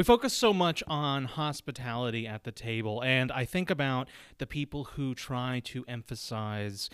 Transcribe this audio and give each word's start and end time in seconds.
We 0.00 0.04
focus 0.04 0.32
so 0.32 0.54
much 0.54 0.82
on 0.86 1.26
hospitality 1.26 2.26
at 2.26 2.44
the 2.44 2.52
table, 2.52 3.02
and 3.04 3.30
I 3.30 3.44
think 3.44 3.68
about 3.68 4.08
the 4.38 4.46
people 4.46 4.84
who 4.84 5.14
try 5.14 5.60
to 5.66 5.84
emphasize 5.86 6.88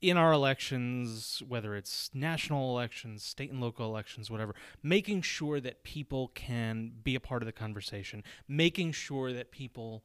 in 0.00 0.16
our 0.16 0.32
elections, 0.32 1.42
whether 1.46 1.76
it's 1.76 2.08
national 2.14 2.70
elections, 2.70 3.22
state 3.22 3.50
and 3.50 3.60
local 3.60 3.84
elections, 3.84 4.30
whatever, 4.30 4.54
making 4.82 5.20
sure 5.20 5.60
that 5.60 5.84
people 5.84 6.28
can 6.28 6.92
be 7.04 7.14
a 7.14 7.20
part 7.20 7.42
of 7.42 7.46
the 7.46 7.52
conversation, 7.52 8.24
making 8.48 8.92
sure 8.92 9.30
that 9.30 9.50
people 9.50 10.02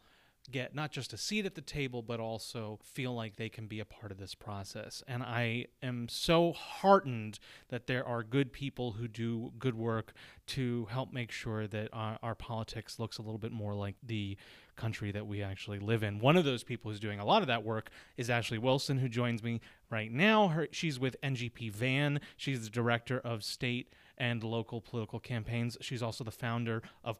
get 0.51 0.75
not 0.75 0.91
just 0.91 1.13
a 1.13 1.17
seat 1.17 1.45
at 1.45 1.55
the 1.55 1.61
table, 1.61 2.01
but 2.01 2.19
also 2.19 2.79
feel 2.83 3.13
like 3.13 3.35
they 3.35 3.49
can 3.49 3.67
be 3.67 3.79
a 3.79 3.85
part 3.85 4.11
of 4.11 4.17
this 4.17 4.35
process. 4.35 5.03
And 5.07 5.23
I 5.23 5.67
am 5.81 6.09
so 6.09 6.53
heartened 6.53 7.39
that 7.69 7.87
there 7.87 8.05
are 8.05 8.23
good 8.23 8.51
people 8.51 8.93
who 8.93 9.07
do 9.07 9.53
good 9.57 9.75
work 9.75 10.13
to 10.47 10.87
help 10.91 11.13
make 11.13 11.31
sure 11.31 11.67
that 11.67 11.89
our, 11.93 12.17
our 12.21 12.35
politics 12.35 12.99
looks 12.99 13.17
a 13.17 13.21
little 13.21 13.37
bit 13.37 13.51
more 13.51 13.73
like 13.73 13.95
the 14.03 14.37
country 14.75 15.11
that 15.11 15.27
we 15.27 15.41
actually 15.41 15.79
live 15.79 16.03
in. 16.03 16.19
One 16.19 16.35
of 16.35 16.45
those 16.45 16.63
people 16.63 16.91
who's 16.91 16.99
doing 16.99 17.19
a 17.19 17.25
lot 17.25 17.41
of 17.41 17.47
that 17.47 17.63
work 17.63 17.89
is 18.17 18.29
Ashley 18.29 18.57
Wilson, 18.57 18.97
who 18.97 19.07
joins 19.07 19.43
me 19.43 19.61
right 19.89 20.11
now. 20.11 20.49
Her, 20.49 20.67
she's 20.71 20.99
with 20.99 21.15
NGP 21.21 21.71
Van. 21.71 22.19
She's 22.35 22.63
the 22.63 22.69
director 22.69 23.19
of 23.19 23.43
state 23.43 23.93
and 24.17 24.43
local 24.43 24.81
political 24.81 25.19
campaigns. 25.19 25.77
She's 25.81 26.03
also 26.03 26.23
the 26.23 26.31
founder 26.31 26.81
of 27.03 27.19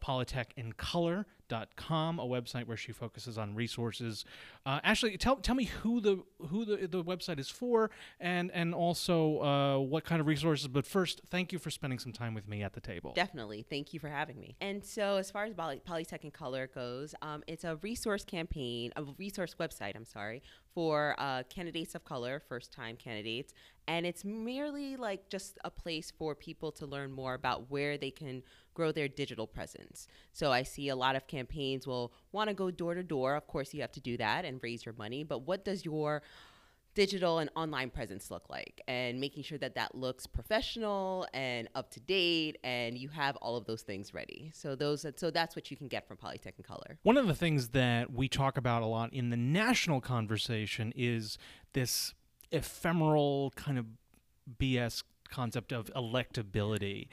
PolitechInColor.com, 1.54 2.20
a 2.20 2.26
website 2.26 2.68
where 2.68 2.78
she 2.78 2.92
focuses 2.92 3.38
on 3.38 3.56
resources. 3.56 4.26
Uh, 4.66 4.80
Ashley, 4.84 5.18
tell, 5.18 5.38
tell 5.38 5.56
me 5.56 5.66
who 5.66 6.00
the 6.00 6.24
who 6.50 6.66
the, 6.66 6.88
the 6.88 7.04
website 7.04 7.40
is 7.40 7.50
for 7.50 7.90
and 8.20 8.52
and 8.52 8.74
also 8.74 9.40
uh, 9.42 9.78
what 9.80 10.04
kind 10.04 10.22
of 10.22 10.28
resources. 10.28 10.68
But 10.68 10.86
first, 10.86 11.22
thank 11.30 11.52
you 11.52 11.60
for 11.60 11.70
spending 11.70 12.00
some 12.00 12.14
time 12.14 12.34
with 12.34 12.48
me 12.48 12.64
at 12.64 12.74
the 12.74 12.82
table. 12.82 13.14
Definitely. 13.16 13.66
Thank 13.70 13.94
you 13.94 14.00
for 14.00 14.10
having 14.10 14.40
me. 14.40 14.56
And 14.62 14.84
so, 14.84 15.18
as 15.18 15.32
far 15.32 15.46
as 15.46 15.54
Poly- 15.54 15.82
Polytech 15.88 16.24
in 16.24 16.32
Color 16.32 16.68
goes, 16.74 17.16
um, 17.22 17.44
it's 17.48 17.64
a 17.64 17.78
resource 17.78 18.24
campaign, 18.24 18.92
a 18.96 19.04
resource 19.18 19.56
website, 19.60 19.96
I'm 19.96 20.06
sorry, 20.06 20.42
for 20.74 21.16
uh, 21.18 21.44
candidates 21.50 21.96
of 21.96 22.04
color, 22.04 22.42
first 22.48 22.72
time 22.72 22.96
candidates. 22.96 23.54
And 23.88 24.06
it's 24.06 24.24
merely 24.24 24.96
like 24.96 25.30
just 25.30 25.58
a 25.66 25.70
place 25.70 26.12
for 26.18 26.36
people 26.36 26.72
to 26.74 26.86
learn 26.86 27.12
more 27.12 27.34
about 27.34 27.70
where 27.70 27.98
they 27.98 28.12
can 28.12 28.44
grow 28.74 28.92
their 28.92 29.08
digital 29.08 29.48
presence. 29.48 30.08
So 30.32 30.52
I 30.52 30.64
see 30.64 30.90
a 30.90 30.96
lot 30.96 31.16
of 31.16 31.28
campaigns 31.28 31.88
will 31.88 32.14
want 32.32 32.50
to 32.50 32.54
go 32.54 32.72
door 32.72 32.96
to 32.96 33.04
door. 33.04 33.36
Of 33.36 33.48
course, 33.48 33.74
you 33.74 33.82
have 33.82 33.92
to 33.94 34.02
do 34.02 34.18
that 34.18 34.46
and 34.46 34.60
raise 34.62 34.86
your 34.86 34.96
money. 34.98 35.24
But 35.24 35.40
what 35.40 35.66
does 35.66 35.86
your 35.86 36.24
digital 36.94 37.40
and 37.40 37.50
online 37.56 37.90
presence 37.90 38.30
look 38.30 38.50
like 38.50 38.82
and 38.88 39.20
making 39.20 39.44
sure 39.44 39.58
that 39.58 39.76
that 39.76 39.96
looks 39.96 40.28
professional 40.28 41.28
and 41.34 41.68
up 41.76 41.90
to 41.92 42.00
date 42.00 42.58
and 42.64 42.98
you 42.98 43.10
have 43.10 43.36
all 43.38 43.58
of 43.58 43.66
those 43.66 43.82
things 43.82 44.14
ready 44.14 44.52
so 44.54 44.76
those 44.76 45.06
so 45.16 45.32
that's 45.32 45.56
what 45.56 45.72
you 45.72 45.78
can 45.78 45.88
get 45.88 46.08
from 46.08 46.18
polytech 46.18 46.54
color 46.64 46.98
one 47.04 47.18
of 47.18 47.28
the 47.28 47.34
things 47.34 47.70
that 47.70 48.14
we 48.14 48.28
talk 48.28 48.58
about 48.58 48.84
a 48.84 48.86
lot 48.86 49.12
in 49.12 49.30
the 49.30 49.38
national 49.38 50.02
conversation 50.02 50.94
is 50.96 51.38
this 51.74 52.14
ephemeral 52.52 53.52
kind 53.56 53.80
of 53.80 53.86
bs 54.60 55.04
concept 55.30 55.72
of 55.72 55.92
electability 55.96 57.08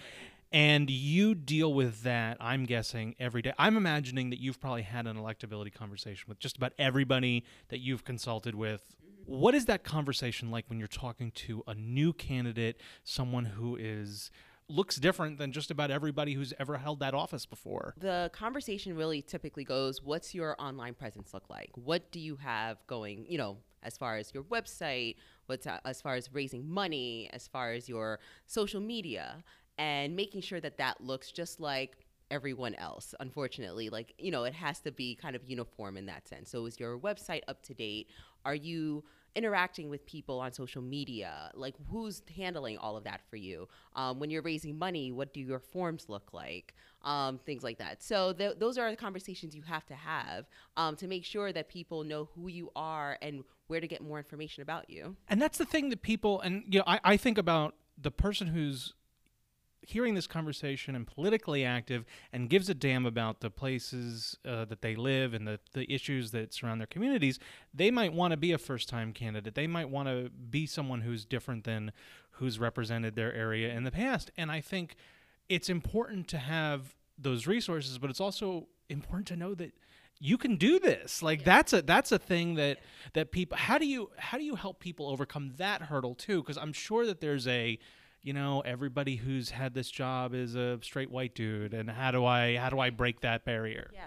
and 0.52 0.90
you 0.90 1.34
deal 1.34 1.72
with 1.72 2.02
that, 2.02 2.36
I'm 2.40 2.64
guessing, 2.64 3.14
every 3.18 3.42
day. 3.42 3.52
I'm 3.58 3.76
imagining 3.76 4.30
that 4.30 4.40
you've 4.40 4.60
probably 4.60 4.82
had 4.82 5.06
an 5.06 5.16
electability 5.16 5.72
conversation 5.72 6.24
with 6.28 6.38
just 6.38 6.56
about 6.56 6.72
everybody 6.78 7.44
that 7.68 7.78
you've 7.78 8.04
consulted 8.04 8.54
with. 8.54 8.82
What 9.26 9.54
is 9.54 9.66
that 9.66 9.84
conversation 9.84 10.50
like 10.50 10.64
when 10.68 10.78
you're 10.78 10.88
talking 10.88 11.30
to 11.32 11.62
a 11.68 11.74
new 11.74 12.12
candidate, 12.12 12.80
someone 13.04 13.44
who 13.44 13.76
is 13.76 14.30
looks 14.70 14.96
different 14.96 15.38
than 15.38 15.52
just 15.52 15.70
about 15.70 15.90
everybody 15.90 16.34
who's 16.34 16.54
ever 16.58 16.78
held 16.78 17.00
that 17.00 17.12
office 17.12 17.44
before. 17.44 17.94
The 17.98 18.30
conversation 18.32 18.96
really 18.96 19.20
typically 19.20 19.64
goes, 19.64 20.02
what's 20.02 20.34
your 20.34 20.54
online 20.60 20.94
presence 20.94 21.34
look 21.34 21.50
like? 21.50 21.70
What 21.74 22.10
do 22.12 22.20
you 22.20 22.36
have 22.36 22.78
going, 22.86 23.26
you 23.28 23.36
know, 23.36 23.58
as 23.82 23.96
far 23.96 24.16
as 24.16 24.32
your 24.32 24.44
website, 24.44 25.16
what's 25.46 25.66
uh, 25.66 25.78
as 25.84 26.00
far 26.00 26.14
as 26.14 26.32
raising 26.32 26.68
money, 26.68 27.28
as 27.32 27.48
far 27.48 27.72
as 27.72 27.88
your 27.88 28.20
social 28.46 28.80
media? 28.80 29.42
And 29.80 30.14
making 30.14 30.42
sure 30.42 30.60
that 30.60 30.76
that 30.76 31.00
looks 31.00 31.32
just 31.32 31.58
like 31.58 31.96
everyone 32.30 32.76
else 32.76 33.12
unfortunately 33.18 33.90
like 33.90 34.14
you 34.18 34.30
know 34.30 34.44
it 34.44 34.54
has 34.54 34.78
to 34.78 34.92
be 34.92 35.16
kind 35.16 35.34
of 35.34 35.42
uniform 35.48 35.96
in 35.96 36.06
that 36.06 36.28
sense. 36.28 36.50
So 36.50 36.66
is 36.66 36.78
your 36.78 36.96
website 36.98 37.40
up 37.48 37.62
to 37.64 37.74
date? 37.74 38.08
Are 38.44 38.54
you 38.54 39.02
interacting 39.34 39.88
with 39.88 40.04
people 40.06 40.38
on 40.38 40.52
social 40.52 40.82
media? 40.82 41.50
Like 41.54 41.74
who's 41.90 42.22
handling 42.36 42.78
all 42.78 42.96
of 42.96 43.04
that 43.04 43.22
for 43.28 43.36
you? 43.36 43.68
Um, 43.96 44.20
when 44.20 44.30
you're 44.30 44.42
raising 44.42 44.78
money 44.78 45.10
what 45.10 45.32
do 45.32 45.40
your 45.40 45.58
forms 45.58 46.08
look 46.08 46.32
like? 46.32 46.74
Um, 47.02 47.38
things 47.38 47.64
like 47.64 47.78
that. 47.78 48.02
So 48.02 48.32
th- 48.34 48.58
those 48.58 48.76
are 48.76 48.90
the 48.90 48.96
conversations 48.96 49.56
you 49.56 49.62
have 49.62 49.86
to 49.86 49.94
have 49.94 50.46
um, 50.76 50.94
to 50.96 51.08
make 51.08 51.24
sure 51.24 51.52
that 51.52 51.68
people 51.70 52.04
know 52.04 52.28
who 52.34 52.48
you 52.48 52.70
are 52.76 53.16
and 53.22 53.42
where 53.68 53.80
to 53.80 53.88
get 53.88 54.02
more 54.02 54.18
information 54.18 54.62
about 54.62 54.90
you. 54.90 55.16
And 55.28 55.40
that's 55.40 55.58
the 55.58 55.64
thing 55.64 55.88
that 55.88 56.02
people 56.02 56.40
and 56.42 56.64
you 56.68 56.78
know 56.78 56.84
I, 56.86 57.00
I 57.02 57.16
think 57.16 57.38
about 57.38 57.74
the 57.96 58.10
person 58.10 58.48
who's 58.48 58.94
hearing 59.90 60.14
this 60.14 60.26
conversation 60.26 60.94
and 60.94 61.06
politically 61.06 61.64
active 61.64 62.04
and 62.32 62.48
gives 62.48 62.68
a 62.68 62.74
damn 62.74 63.06
about 63.06 63.40
the 63.40 63.50
places 63.50 64.36
uh, 64.46 64.64
that 64.66 64.82
they 64.82 64.94
live 64.94 65.34
and 65.34 65.46
the, 65.46 65.60
the 65.72 65.92
issues 65.92 66.30
that 66.30 66.54
surround 66.54 66.80
their 66.80 66.86
communities, 66.86 67.38
they 67.74 67.90
might 67.90 68.12
want 68.12 68.30
to 68.32 68.36
be 68.36 68.52
a 68.52 68.58
first 68.58 68.88
time 68.88 69.12
candidate. 69.12 69.54
They 69.54 69.66
might 69.66 69.90
want 69.90 70.08
to 70.08 70.30
be 70.30 70.66
someone 70.66 71.02
who's 71.02 71.24
different 71.24 71.64
than 71.64 71.92
who's 72.32 72.58
represented 72.58 73.16
their 73.16 73.34
area 73.34 73.72
in 73.72 73.84
the 73.84 73.90
past. 73.90 74.30
And 74.36 74.50
I 74.50 74.60
think 74.60 74.96
it's 75.48 75.68
important 75.68 76.28
to 76.28 76.38
have 76.38 76.94
those 77.18 77.46
resources, 77.46 77.98
but 77.98 78.08
it's 78.08 78.20
also 78.20 78.68
important 78.88 79.28
to 79.28 79.36
know 79.36 79.54
that 79.54 79.72
you 80.22 80.36
can 80.36 80.56
do 80.56 80.78
this 80.78 81.22
like 81.22 81.40
yeah. 81.40 81.44
that's 81.46 81.72
a 81.72 81.82
that's 81.82 82.12
a 82.12 82.18
thing 82.18 82.54
that 82.56 82.78
that 83.14 83.32
people 83.32 83.56
how 83.56 83.78
do 83.78 83.86
you 83.86 84.10
how 84.18 84.36
do 84.36 84.44
you 84.44 84.54
help 84.54 84.78
people 84.78 85.08
overcome 85.08 85.54
that 85.56 85.80
hurdle 85.82 86.14
too 86.14 86.42
because 86.42 86.58
i'm 86.58 86.74
sure 86.74 87.06
that 87.06 87.20
there's 87.20 87.48
a 87.48 87.78
you 88.22 88.32
know 88.32 88.60
everybody 88.60 89.16
who's 89.16 89.50
had 89.50 89.74
this 89.74 89.90
job 89.90 90.34
is 90.34 90.54
a 90.54 90.78
straight 90.82 91.10
white 91.10 91.34
dude 91.34 91.74
and 91.74 91.90
how 91.90 92.10
do 92.10 92.24
i 92.24 92.56
how 92.56 92.68
do 92.68 92.78
i 92.78 92.90
break 92.90 93.20
that 93.20 93.44
barrier? 93.44 93.90
Yeah. 93.92 94.06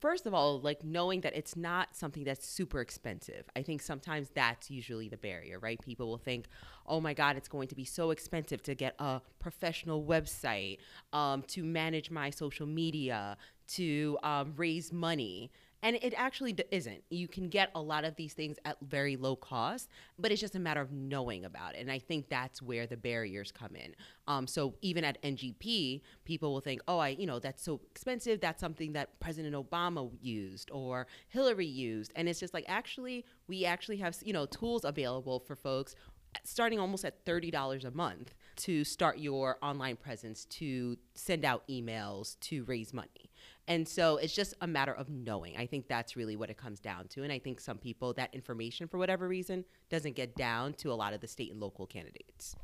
First 0.00 0.26
of 0.26 0.34
all 0.34 0.60
like 0.60 0.84
knowing 0.84 1.22
that 1.22 1.34
it's 1.34 1.56
not 1.56 1.96
something 1.96 2.24
that's 2.24 2.46
super 2.46 2.80
expensive 2.80 3.44
i 3.56 3.62
think 3.62 3.80
sometimes 3.80 4.28
that's 4.34 4.70
usually 4.70 5.08
the 5.08 5.16
barrier 5.16 5.58
right? 5.58 5.80
People 5.82 6.08
will 6.08 6.18
think 6.18 6.46
oh 6.86 7.00
my 7.00 7.14
god 7.14 7.36
it's 7.36 7.48
going 7.48 7.68
to 7.68 7.74
be 7.74 7.84
so 7.84 8.10
expensive 8.10 8.62
to 8.64 8.74
get 8.74 8.94
a 8.98 9.20
professional 9.38 10.04
website 10.04 10.78
um, 11.12 11.42
to 11.48 11.62
manage 11.64 12.10
my 12.10 12.30
social 12.30 12.66
media 12.66 13.36
to 13.66 14.18
um, 14.22 14.52
raise 14.56 14.92
money 14.92 15.50
and 15.84 15.98
it 16.00 16.14
actually 16.16 16.56
isn't. 16.70 17.04
You 17.10 17.28
can 17.28 17.50
get 17.50 17.70
a 17.74 17.80
lot 17.80 18.04
of 18.04 18.16
these 18.16 18.32
things 18.32 18.56
at 18.64 18.78
very 18.80 19.16
low 19.16 19.36
cost, 19.36 19.90
but 20.18 20.32
it's 20.32 20.40
just 20.40 20.54
a 20.54 20.58
matter 20.58 20.80
of 20.80 20.90
knowing 20.90 21.44
about 21.44 21.74
it. 21.74 21.80
And 21.80 21.92
I 21.92 21.98
think 21.98 22.30
that's 22.30 22.62
where 22.62 22.86
the 22.86 22.96
barriers 22.96 23.52
come 23.52 23.76
in. 23.76 23.94
Um, 24.26 24.46
so 24.46 24.76
even 24.80 25.04
at 25.04 25.22
NGP, 25.22 26.00
people 26.24 26.54
will 26.54 26.62
think, 26.62 26.80
oh, 26.88 26.98
I, 26.98 27.08
you 27.10 27.26
know, 27.26 27.38
that's 27.38 27.62
so 27.62 27.82
expensive. 27.90 28.40
That's 28.40 28.62
something 28.62 28.94
that 28.94 29.20
President 29.20 29.54
Obama 29.54 30.10
used 30.22 30.70
or 30.72 31.06
Hillary 31.28 31.66
used. 31.66 32.12
And 32.16 32.30
it's 32.30 32.40
just 32.40 32.54
like, 32.54 32.64
actually, 32.66 33.26
we 33.46 33.66
actually 33.66 33.98
have, 33.98 34.16
you 34.24 34.32
know, 34.32 34.46
tools 34.46 34.86
available 34.86 35.38
for 35.38 35.54
folks 35.54 35.94
starting 36.42 36.80
almost 36.80 37.04
at 37.04 37.24
$30 37.24 37.84
a 37.84 37.90
month 37.92 38.34
to 38.56 38.84
start 38.84 39.18
your 39.18 39.58
online 39.62 39.96
presence, 39.96 40.46
to 40.46 40.96
send 41.14 41.44
out 41.44 41.66
emails, 41.68 42.38
to 42.40 42.64
raise 42.64 42.92
money. 42.92 43.30
And 43.66 43.88
so 43.88 44.18
it's 44.18 44.34
just 44.34 44.54
a 44.60 44.66
matter 44.66 44.92
of 44.92 45.08
knowing. 45.08 45.56
I 45.56 45.66
think 45.66 45.88
that's 45.88 46.16
really 46.16 46.36
what 46.36 46.50
it 46.50 46.56
comes 46.56 46.80
down 46.80 47.08
to. 47.08 47.22
And 47.22 47.32
I 47.32 47.38
think 47.38 47.60
some 47.60 47.78
people, 47.78 48.12
that 48.14 48.34
information, 48.34 48.88
for 48.88 48.98
whatever 48.98 49.26
reason, 49.26 49.64
doesn't 49.88 50.16
get 50.16 50.34
down 50.36 50.74
to 50.74 50.92
a 50.92 50.94
lot 50.94 51.14
of 51.14 51.20
the 51.20 51.28
state 51.28 51.50
and 51.50 51.60
local 51.60 51.86
candidates. 51.86 52.54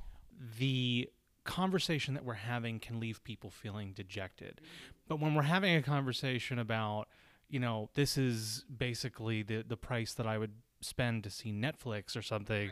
The 0.58 1.08
conversation 1.44 2.14
that 2.14 2.24
we're 2.24 2.34
having 2.34 2.78
can 2.78 3.00
leave 3.00 3.24
people 3.24 3.50
feeling 3.50 3.92
dejected. 3.92 4.60
But 5.08 5.20
when 5.20 5.34
we're 5.34 5.42
having 5.42 5.74
a 5.74 5.82
conversation 5.82 6.58
about, 6.58 7.08
you 7.48 7.60
know, 7.60 7.88
this 7.94 8.18
is 8.18 8.64
basically 8.74 9.42
the, 9.42 9.64
the 9.66 9.76
price 9.76 10.12
that 10.14 10.26
I 10.26 10.36
would 10.36 10.52
spend 10.82 11.24
to 11.24 11.30
see 11.30 11.52
Netflix 11.52 12.16
or 12.16 12.22
something. 12.22 12.70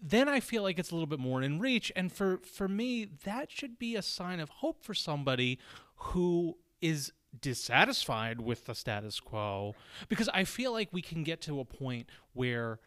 then 0.00 0.28
I 0.28 0.40
feel 0.40 0.62
like 0.62 0.78
it's 0.78 0.90
a 0.90 0.94
little 0.94 1.06
bit 1.06 1.18
more 1.18 1.42
in 1.42 1.58
reach. 1.58 1.90
And 1.96 2.12
for, 2.12 2.38
for 2.38 2.68
me, 2.68 3.06
that 3.24 3.50
should 3.50 3.78
be 3.78 3.96
a 3.96 4.02
sign 4.02 4.40
of 4.40 4.48
hope 4.48 4.82
for 4.82 4.94
somebody 4.94 5.58
who 5.96 6.56
is 6.80 7.12
dissatisfied 7.40 8.40
with 8.40 8.64
the 8.64 8.74
status 8.74 9.20
quo 9.20 9.74
because 10.08 10.28
I 10.30 10.44
feel 10.44 10.72
like 10.72 10.88
we 10.92 11.02
can 11.02 11.22
get 11.22 11.40
to 11.42 11.60
a 11.60 11.64
point 11.64 12.08
where 12.32 12.78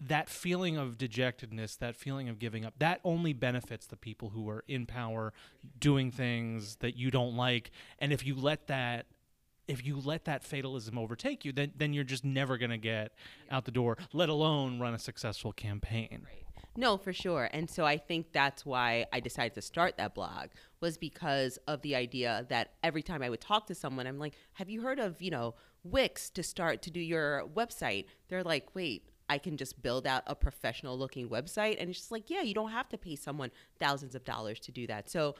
that 0.00 0.28
feeling 0.28 0.76
of 0.76 0.98
dejectedness, 0.98 1.76
that 1.76 1.94
feeling 1.94 2.28
of 2.28 2.38
giving 2.38 2.64
up, 2.64 2.74
that 2.78 3.00
only 3.04 3.32
benefits 3.32 3.86
the 3.86 3.96
people 3.96 4.30
who 4.30 4.48
are 4.48 4.64
in 4.66 4.86
power 4.86 5.32
doing 5.78 6.10
things 6.10 6.76
that 6.76 6.96
you 6.96 7.10
don't 7.10 7.36
like. 7.36 7.70
And 7.98 8.12
if 8.12 8.26
you 8.26 8.34
let 8.34 8.66
that 8.66 9.06
if 9.68 9.86
you 9.86 9.96
let 9.96 10.24
that 10.24 10.42
fatalism 10.42 10.98
overtake 10.98 11.44
you, 11.44 11.52
then 11.52 11.72
then 11.76 11.92
you're 11.92 12.04
just 12.04 12.24
never 12.24 12.58
going 12.58 12.70
to 12.70 12.78
get 12.78 13.12
out 13.50 13.64
the 13.64 13.70
door, 13.70 13.96
let 14.12 14.28
alone 14.28 14.80
run 14.80 14.92
a 14.92 14.98
successful 14.98 15.52
campaign. 15.52 16.22
Right. 16.24 16.44
No, 16.76 16.96
for 16.96 17.12
sure. 17.12 17.48
And 17.52 17.70
so 17.70 17.84
I 17.84 17.98
think 17.98 18.32
that's 18.32 18.66
why 18.66 19.06
I 19.12 19.20
decided 19.20 19.54
to 19.54 19.62
start 19.62 19.98
that 19.98 20.14
blog 20.14 20.48
was 20.82 20.98
because 20.98 21.58
of 21.68 21.80
the 21.80 21.94
idea 21.94 22.44
that 22.50 22.72
every 22.82 23.02
time 23.02 23.22
I 23.22 23.30
would 23.30 23.40
talk 23.40 23.66
to 23.68 23.74
someone, 23.74 24.06
I'm 24.06 24.18
like, 24.18 24.34
have 24.54 24.68
you 24.68 24.82
heard 24.82 24.98
of, 24.98 25.22
you 25.22 25.30
know, 25.30 25.54
Wix 25.84 26.28
to 26.30 26.42
start 26.42 26.82
to 26.82 26.90
do 26.90 27.00
your 27.00 27.44
website? 27.54 28.06
They're 28.28 28.42
like, 28.42 28.74
wait, 28.74 29.08
I 29.30 29.38
can 29.38 29.56
just 29.56 29.80
build 29.80 30.06
out 30.06 30.24
a 30.26 30.34
professional 30.34 30.98
looking 30.98 31.28
website. 31.28 31.76
And 31.80 31.88
it's 31.88 32.00
just 32.00 32.12
like, 32.12 32.28
yeah, 32.28 32.42
you 32.42 32.52
don't 32.52 32.72
have 32.72 32.88
to 32.90 32.98
pay 32.98 33.16
someone 33.16 33.50
thousands 33.78 34.14
of 34.14 34.24
dollars 34.24 34.60
to 34.60 34.72
do 34.72 34.86
that. 34.88 35.08
So 35.08 35.36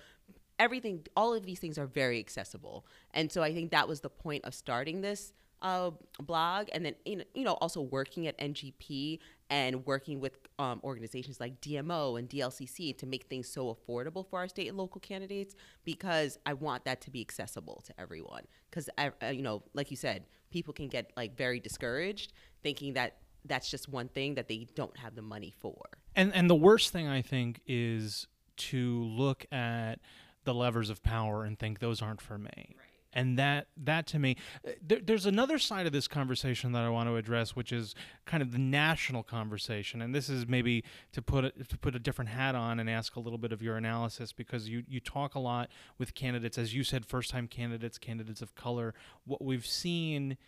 everything, 0.58 1.04
all 1.16 1.34
of 1.34 1.44
these 1.44 1.58
things 1.58 1.76
are 1.76 1.86
very 1.86 2.18
accessible. 2.18 2.86
And 3.12 3.30
so 3.30 3.42
I 3.42 3.52
think 3.52 3.72
that 3.72 3.88
was 3.88 4.00
the 4.00 4.08
point 4.08 4.44
of 4.44 4.54
starting 4.54 5.00
this 5.00 5.32
uh, 5.60 5.90
blog. 6.20 6.68
And 6.72 6.86
then, 6.86 6.94
you 7.04 7.44
know, 7.44 7.54
also 7.54 7.80
working 7.80 8.26
at 8.26 8.38
NGP 8.38 9.18
and 9.50 9.84
working 9.84 10.20
with 10.20 10.38
um, 10.58 10.80
organizations 10.84 11.40
like 11.40 11.60
DMO 11.60 12.18
and 12.18 12.28
DLCC 12.28 12.96
to 12.98 13.06
make 13.06 13.24
things 13.24 13.48
so 13.48 13.74
affordable 13.74 14.26
for 14.26 14.38
our 14.38 14.48
state 14.48 14.68
and 14.68 14.76
local 14.76 15.00
candidates 15.00 15.54
because 15.84 16.38
I 16.46 16.54
want 16.54 16.84
that 16.84 17.00
to 17.02 17.10
be 17.10 17.20
accessible 17.20 17.82
to 17.86 18.00
everyone. 18.00 18.42
Because, 18.70 18.88
uh, 18.98 19.10
you 19.28 19.42
know, 19.42 19.62
like 19.74 19.90
you 19.90 19.96
said, 19.96 20.24
people 20.50 20.72
can 20.72 20.88
get 20.88 21.10
like 21.16 21.36
very 21.36 21.60
discouraged 21.60 22.32
thinking 22.62 22.94
that 22.94 23.16
that's 23.44 23.70
just 23.70 23.88
one 23.88 24.08
thing 24.08 24.34
that 24.34 24.48
they 24.48 24.66
don't 24.74 24.96
have 24.96 25.14
the 25.14 25.22
money 25.22 25.52
for. 25.58 25.76
And 26.14 26.32
and 26.34 26.48
the 26.48 26.54
worst 26.54 26.90
thing 26.90 27.08
I 27.08 27.22
think 27.22 27.60
is 27.66 28.26
to 28.56 29.02
look 29.02 29.46
at 29.50 29.96
the 30.44 30.54
levers 30.54 30.90
of 30.90 31.02
power 31.02 31.44
and 31.44 31.58
think 31.58 31.78
those 31.78 32.02
aren't 32.02 32.20
for 32.20 32.38
me. 32.38 32.50
Right. 32.54 32.91
And 33.12 33.38
that 33.38 33.66
that 33.76 34.06
to 34.08 34.18
me, 34.18 34.36
uh, 34.66 34.70
there, 34.80 35.00
there's 35.02 35.26
another 35.26 35.58
side 35.58 35.86
of 35.86 35.92
this 35.92 36.08
conversation 36.08 36.72
that 36.72 36.82
I 36.82 36.88
want 36.88 37.08
to 37.08 37.16
address, 37.16 37.54
which 37.54 37.72
is 37.72 37.94
kind 38.24 38.42
of 38.42 38.52
the 38.52 38.58
national 38.58 39.22
conversation. 39.22 40.00
And 40.00 40.14
this 40.14 40.28
is 40.28 40.46
maybe 40.46 40.84
to 41.12 41.20
put 41.20 41.44
a, 41.44 41.50
to 41.50 41.78
put 41.78 41.94
a 41.94 41.98
different 41.98 42.30
hat 42.30 42.54
on 42.54 42.80
and 42.80 42.88
ask 42.88 43.16
a 43.16 43.20
little 43.20 43.38
bit 43.38 43.52
of 43.52 43.62
your 43.62 43.76
analysis 43.76 44.32
because 44.32 44.68
you 44.68 44.82
you 44.88 45.00
talk 45.00 45.34
a 45.34 45.38
lot 45.38 45.70
with 45.98 46.14
candidates, 46.14 46.56
as 46.56 46.74
you 46.74 46.84
said, 46.84 47.04
first 47.04 47.30
time 47.30 47.48
candidates, 47.48 47.98
candidates 47.98 48.40
of 48.40 48.54
color. 48.54 48.94
What 49.24 49.44
we've 49.44 49.66
seen 49.66 50.38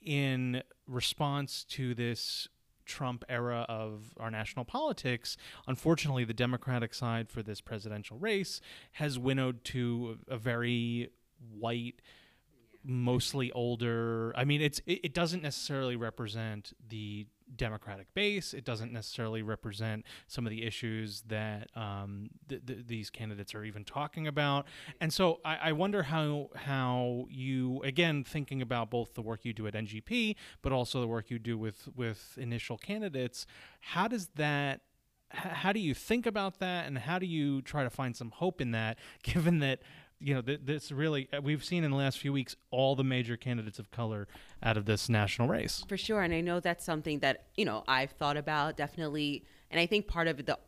in 0.00 0.62
response 0.86 1.64
to 1.64 1.94
this 1.94 2.48
Trump 2.86 3.24
era 3.28 3.64
of 3.68 4.14
our 4.18 4.30
national 4.30 4.64
politics, 4.64 5.36
unfortunately, 5.68 6.24
the 6.24 6.34
Democratic 6.34 6.92
side 6.92 7.28
for 7.28 7.42
this 7.42 7.60
presidential 7.60 8.18
race 8.18 8.60
has 8.92 9.18
winnowed 9.18 9.62
to 9.64 10.18
a 10.26 10.36
very 10.36 11.10
white, 11.58 12.00
mostly 12.84 13.52
older. 13.52 14.32
I 14.36 14.44
mean, 14.44 14.60
it's 14.60 14.80
it, 14.86 15.00
it 15.04 15.14
doesn't 15.14 15.42
necessarily 15.42 15.96
represent 15.96 16.72
the 16.88 17.26
Democratic 17.56 18.12
base. 18.14 18.54
It 18.54 18.64
doesn't 18.64 18.92
necessarily 18.92 19.42
represent 19.42 20.04
some 20.28 20.46
of 20.46 20.50
the 20.50 20.64
issues 20.64 21.22
that 21.22 21.68
um, 21.74 22.30
th- 22.48 22.64
th- 22.64 22.86
these 22.86 23.10
candidates 23.10 23.54
are 23.54 23.64
even 23.64 23.84
talking 23.84 24.26
about. 24.26 24.66
And 25.00 25.12
so 25.12 25.40
I-, 25.44 25.58
I 25.64 25.72
wonder 25.72 26.04
how 26.04 26.50
how 26.54 27.26
you 27.28 27.82
again 27.82 28.24
thinking 28.24 28.62
about 28.62 28.90
both 28.90 29.14
the 29.14 29.22
work 29.22 29.44
you 29.44 29.52
do 29.52 29.66
at 29.66 29.74
NGP, 29.74 30.36
but 30.62 30.72
also 30.72 31.00
the 31.00 31.08
work 31.08 31.30
you 31.30 31.38
do 31.38 31.58
with 31.58 31.88
with 31.94 32.38
initial 32.40 32.78
candidates. 32.78 33.46
How 33.80 34.08
does 34.08 34.28
that 34.36 34.82
how 35.32 35.72
do 35.72 35.78
you 35.78 35.94
think 35.94 36.26
about 36.26 36.58
that 36.58 36.86
and 36.86 36.98
how 36.98 37.18
do 37.18 37.26
you 37.26 37.62
try 37.62 37.84
to 37.84 37.90
find 37.90 38.16
some 38.16 38.30
hope 38.30 38.60
in 38.60 38.72
that 38.72 38.98
given 39.22 39.60
that 39.60 39.80
you 40.20 40.34
know, 40.34 40.42
th- 40.42 40.60
this 40.64 40.92
really 40.92 41.28
uh, 41.32 41.40
we've 41.40 41.64
seen 41.64 41.82
in 41.82 41.90
the 41.90 41.96
last 41.96 42.18
few 42.18 42.32
weeks 42.32 42.56
all 42.70 42.94
the 42.94 43.04
major 43.04 43.36
candidates 43.36 43.78
of 43.78 43.90
color 43.90 44.28
out 44.62 44.76
of 44.76 44.84
this 44.84 45.08
national 45.08 45.48
race. 45.48 45.84
For 45.88 45.96
sure, 45.96 46.22
and 46.22 46.32
I 46.32 46.40
know 46.40 46.60
that's 46.60 46.84
something 46.84 47.20
that 47.20 47.46
you 47.56 47.64
know 47.64 47.84
I've 47.88 48.12
thought 48.12 48.36
about 48.36 48.76
definitely, 48.76 49.44
and 49.70 49.80
I 49.80 49.86
think 49.86 50.06
part 50.06 50.28
of 50.28 50.44
the 50.44 50.58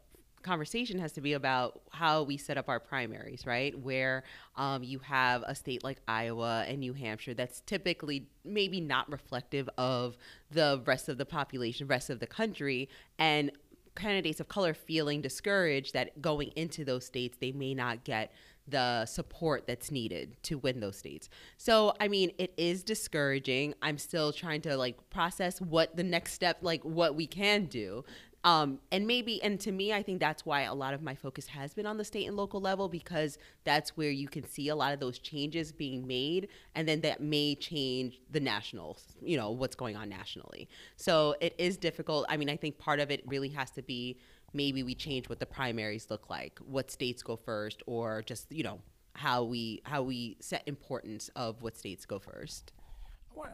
conversation 0.42 0.98
has 0.98 1.12
to 1.12 1.20
be 1.20 1.34
about 1.34 1.82
how 1.90 2.24
we 2.24 2.36
set 2.36 2.58
up 2.58 2.68
our 2.68 2.80
primaries, 2.80 3.46
right? 3.46 3.78
Where 3.78 4.24
um, 4.56 4.82
you 4.82 4.98
have 5.00 5.42
a 5.46 5.54
state 5.54 5.84
like 5.84 5.98
Iowa 6.08 6.64
and 6.66 6.80
New 6.80 6.94
Hampshire 6.94 7.34
that's 7.34 7.60
typically 7.60 8.26
maybe 8.44 8.80
not 8.80 9.10
reflective 9.10 9.68
of 9.78 10.16
the 10.50 10.82
rest 10.84 11.08
of 11.08 11.18
the 11.18 11.26
population, 11.26 11.86
rest 11.86 12.10
of 12.10 12.18
the 12.18 12.26
country, 12.26 12.88
and 13.18 13.52
candidates 13.94 14.40
of 14.40 14.48
color 14.48 14.74
feeling 14.74 15.20
discouraged 15.20 15.92
that 15.92 16.20
going 16.22 16.48
into 16.56 16.84
those 16.84 17.04
states 17.04 17.36
they 17.40 17.52
may 17.52 17.74
not 17.74 18.04
get 18.04 18.32
the 18.68 19.06
support 19.06 19.66
that's 19.66 19.90
needed 19.90 20.36
to 20.44 20.58
win 20.58 20.80
those 20.80 20.96
states. 20.96 21.28
So, 21.56 21.94
I 22.00 22.08
mean, 22.08 22.32
it 22.38 22.52
is 22.56 22.82
discouraging. 22.82 23.74
I'm 23.82 23.98
still 23.98 24.32
trying 24.32 24.60
to 24.62 24.76
like 24.76 24.96
process 25.10 25.60
what 25.60 25.96
the 25.96 26.04
next 26.04 26.32
step, 26.32 26.58
like 26.62 26.84
what 26.84 27.14
we 27.14 27.26
can 27.26 27.66
do. 27.66 28.04
Um, 28.44 28.80
and 28.90 29.06
maybe, 29.06 29.40
and 29.42 29.60
to 29.60 29.70
me, 29.70 29.92
I 29.92 30.02
think 30.02 30.18
that's 30.18 30.44
why 30.44 30.62
a 30.62 30.74
lot 30.74 30.94
of 30.94 31.02
my 31.02 31.14
focus 31.14 31.46
has 31.46 31.74
been 31.74 31.86
on 31.86 31.96
the 31.96 32.04
state 32.04 32.26
and 32.26 32.36
local 32.36 32.60
level 32.60 32.88
because 32.88 33.38
that's 33.62 33.96
where 33.96 34.10
you 34.10 34.28
can 34.28 34.44
see 34.44 34.68
a 34.68 34.74
lot 34.74 34.92
of 34.92 34.98
those 34.98 35.18
changes 35.18 35.70
being 35.70 36.06
made, 36.06 36.48
and 36.74 36.88
then 36.88 37.02
that 37.02 37.20
may 37.20 37.54
change 37.54 38.20
the 38.30 38.40
national, 38.40 38.98
you 39.22 39.36
know, 39.36 39.50
what's 39.50 39.76
going 39.76 39.96
on 39.96 40.08
nationally. 40.08 40.68
So 40.96 41.36
it 41.40 41.54
is 41.56 41.76
difficult. 41.76 42.26
I 42.28 42.36
mean, 42.36 42.50
I 42.50 42.56
think 42.56 42.78
part 42.78 42.98
of 42.98 43.10
it 43.10 43.22
really 43.26 43.50
has 43.50 43.70
to 43.72 43.82
be 43.82 44.18
maybe 44.52 44.82
we 44.82 44.94
change 44.94 45.28
what 45.28 45.38
the 45.38 45.46
primaries 45.46 46.08
look 46.10 46.28
like, 46.28 46.58
what 46.66 46.90
states 46.90 47.22
go 47.22 47.36
first, 47.36 47.82
or 47.86 48.22
just 48.22 48.50
you 48.50 48.64
know 48.64 48.80
how 49.14 49.44
we 49.44 49.82
how 49.84 50.02
we 50.02 50.36
set 50.40 50.62
importance 50.66 51.30
of 51.36 51.62
what 51.62 51.76
states 51.76 52.06
go 52.06 52.18
first. 52.18 52.72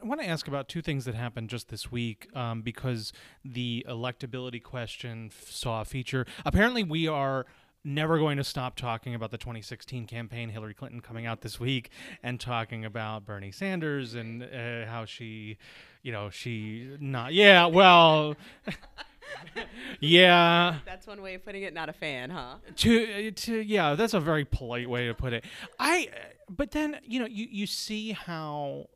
I 0.03 0.07
want 0.07 0.21
to 0.21 0.27
ask 0.27 0.49
about 0.49 0.69
two 0.69 0.83
things 0.83 1.05
that 1.05 1.15
happened 1.15 1.51
just 1.51 1.69
this 1.69 1.91
week 1.91 2.29
um, 2.37 2.63
because 2.63 3.13
the 3.45 3.85
electability 3.89 4.63
question 4.63 5.31
f- 5.33 5.51
saw 5.51 5.81
a 5.81 5.85
feature. 5.85 6.27
Apparently, 6.45 6.83
we 6.83 7.09
are 7.09 7.47
never 7.85 8.19
going 8.19 8.37
to 8.37 8.45
stop 8.45 8.77
talking 8.77 9.15
about 9.15 9.31
the 9.31 9.39
2016 9.39 10.07
campaign, 10.07 10.49
Hillary 10.51 10.75
Clinton 10.75 11.01
coming 11.01 11.27
out 11.27 11.41
this 11.41 11.59
week 11.59 11.91
and 12.23 12.41
talking 12.41 12.85
about 12.85 13.25
Bernie 13.25 13.53
Sanders 13.53 14.15
and 14.15 14.43
uh, 14.43 14.87
how 14.87 15.05
she, 15.05 15.59
you 16.03 16.13
know, 16.13 16.31
she 16.31 16.97
not, 17.01 17.33
yeah, 17.33 17.67
well. 17.67 18.37
yeah. 20.01 20.79
That's 20.85 21.07
one 21.07 21.23
way 21.23 21.35
of 21.35 21.45
putting 21.45 21.63
it. 21.63 21.75
Not 21.75 21.89
a 21.89 21.93
fan, 21.93 22.31
huh? 22.31 22.57
To 22.77 23.31
to 23.31 23.61
yeah, 23.61 23.95
that's 23.95 24.15
a 24.15 24.21
very 24.21 24.45
polite 24.45 24.89
way 24.89 25.07
to 25.07 25.15
put 25.15 25.33
it. 25.33 25.45
I 25.79 26.09
but 26.49 26.71
then 26.73 26.99
you 27.05 27.21
know 27.21 27.27
you 27.27 27.47
you 27.51 27.67
see 27.67 28.13
how, 28.13 28.89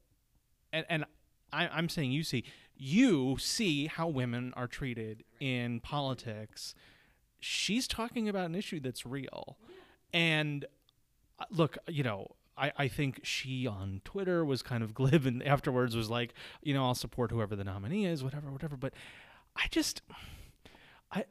and 0.72 0.86
and 0.88 1.04
I, 1.52 1.68
I'm 1.68 1.88
saying 1.88 2.12
you 2.12 2.22
see 2.22 2.44
you 2.76 3.36
see 3.38 3.86
how 3.86 4.08
women 4.08 4.52
are 4.56 4.66
treated 4.66 5.24
in 5.40 5.80
politics. 5.80 6.74
She's 7.40 7.86
talking 7.86 8.28
about 8.28 8.46
an 8.46 8.54
issue 8.54 8.80
that's 8.80 9.04
real, 9.04 9.58
and 10.12 10.64
uh, 11.38 11.44
look, 11.50 11.76
you 11.88 12.02
know, 12.02 12.28
I, 12.56 12.72
I 12.76 12.88
think 12.88 13.20
she 13.22 13.66
on 13.66 14.00
Twitter 14.04 14.44
was 14.44 14.62
kind 14.62 14.82
of 14.82 14.94
glib 14.94 15.26
and 15.26 15.42
afterwards 15.42 15.96
was 15.96 16.10
like, 16.10 16.34
you 16.62 16.74
know, 16.74 16.84
I'll 16.84 16.94
support 16.94 17.30
whoever 17.30 17.56
the 17.56 17.64
nominee 17.64 18.06
is, 18.06 18.22
whatever, 18.22 18.50
whatever. 18.50 18.76
But 18.76 18.94
I 19.56 19.66
just 19.70 20.02
I 21.10 21.24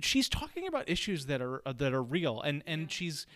she's 0.00 0.28
talking 0.28 0.66
about 0.66 0.88
issues 0.88 1.26
that 1.26 1.40
are 1.40 1.62
uh, 1.66 1.72
that 1.74 1.92
are 1.92 2.02
real 2.02 2.40
and 2.40 2.62
and 2.66 2.90
she's 2.90 3.26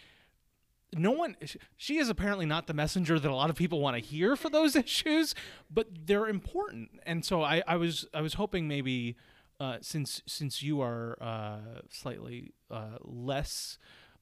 no 0.96 1.10
one 1.10 1.36
she 1.76 1.98
is 1.98 2.08
apparently 2.08 2.46
not 2.46 2.66
the 2.66 2.74
messenger 2.74 3.18
that 3.18 3.30
a 3.30 3.34
lot 3.34 3.50
of 3.50 3.56
people 3.56 3.80
want 3.80 3.96
to 3.96 4.02
hear 4.02 4.36
for 4.36 4.48
those 4.48 4.74
issues 4.86 5.34
but 5.70 5.86
they're 6.06 6.28
important 6.28 6.90
and 7.04 7.24
so 7.24 7.42
i 7.42 7.62
i 7.66 7.76
was 7.76 8.06
i 8.14 8.20
was 8.20 8.34
hoping 8.34 8.66
maybe 8.68 9.16
uh, 9.58 9.78
since 9.80 10.22
since 10.26 10.62
you 10.62 10.80
are 10.80 11.16
uh, 11.20 11.80
slightly 11.90 12.52
uh, 12.70 12.98
less 13.02 13.78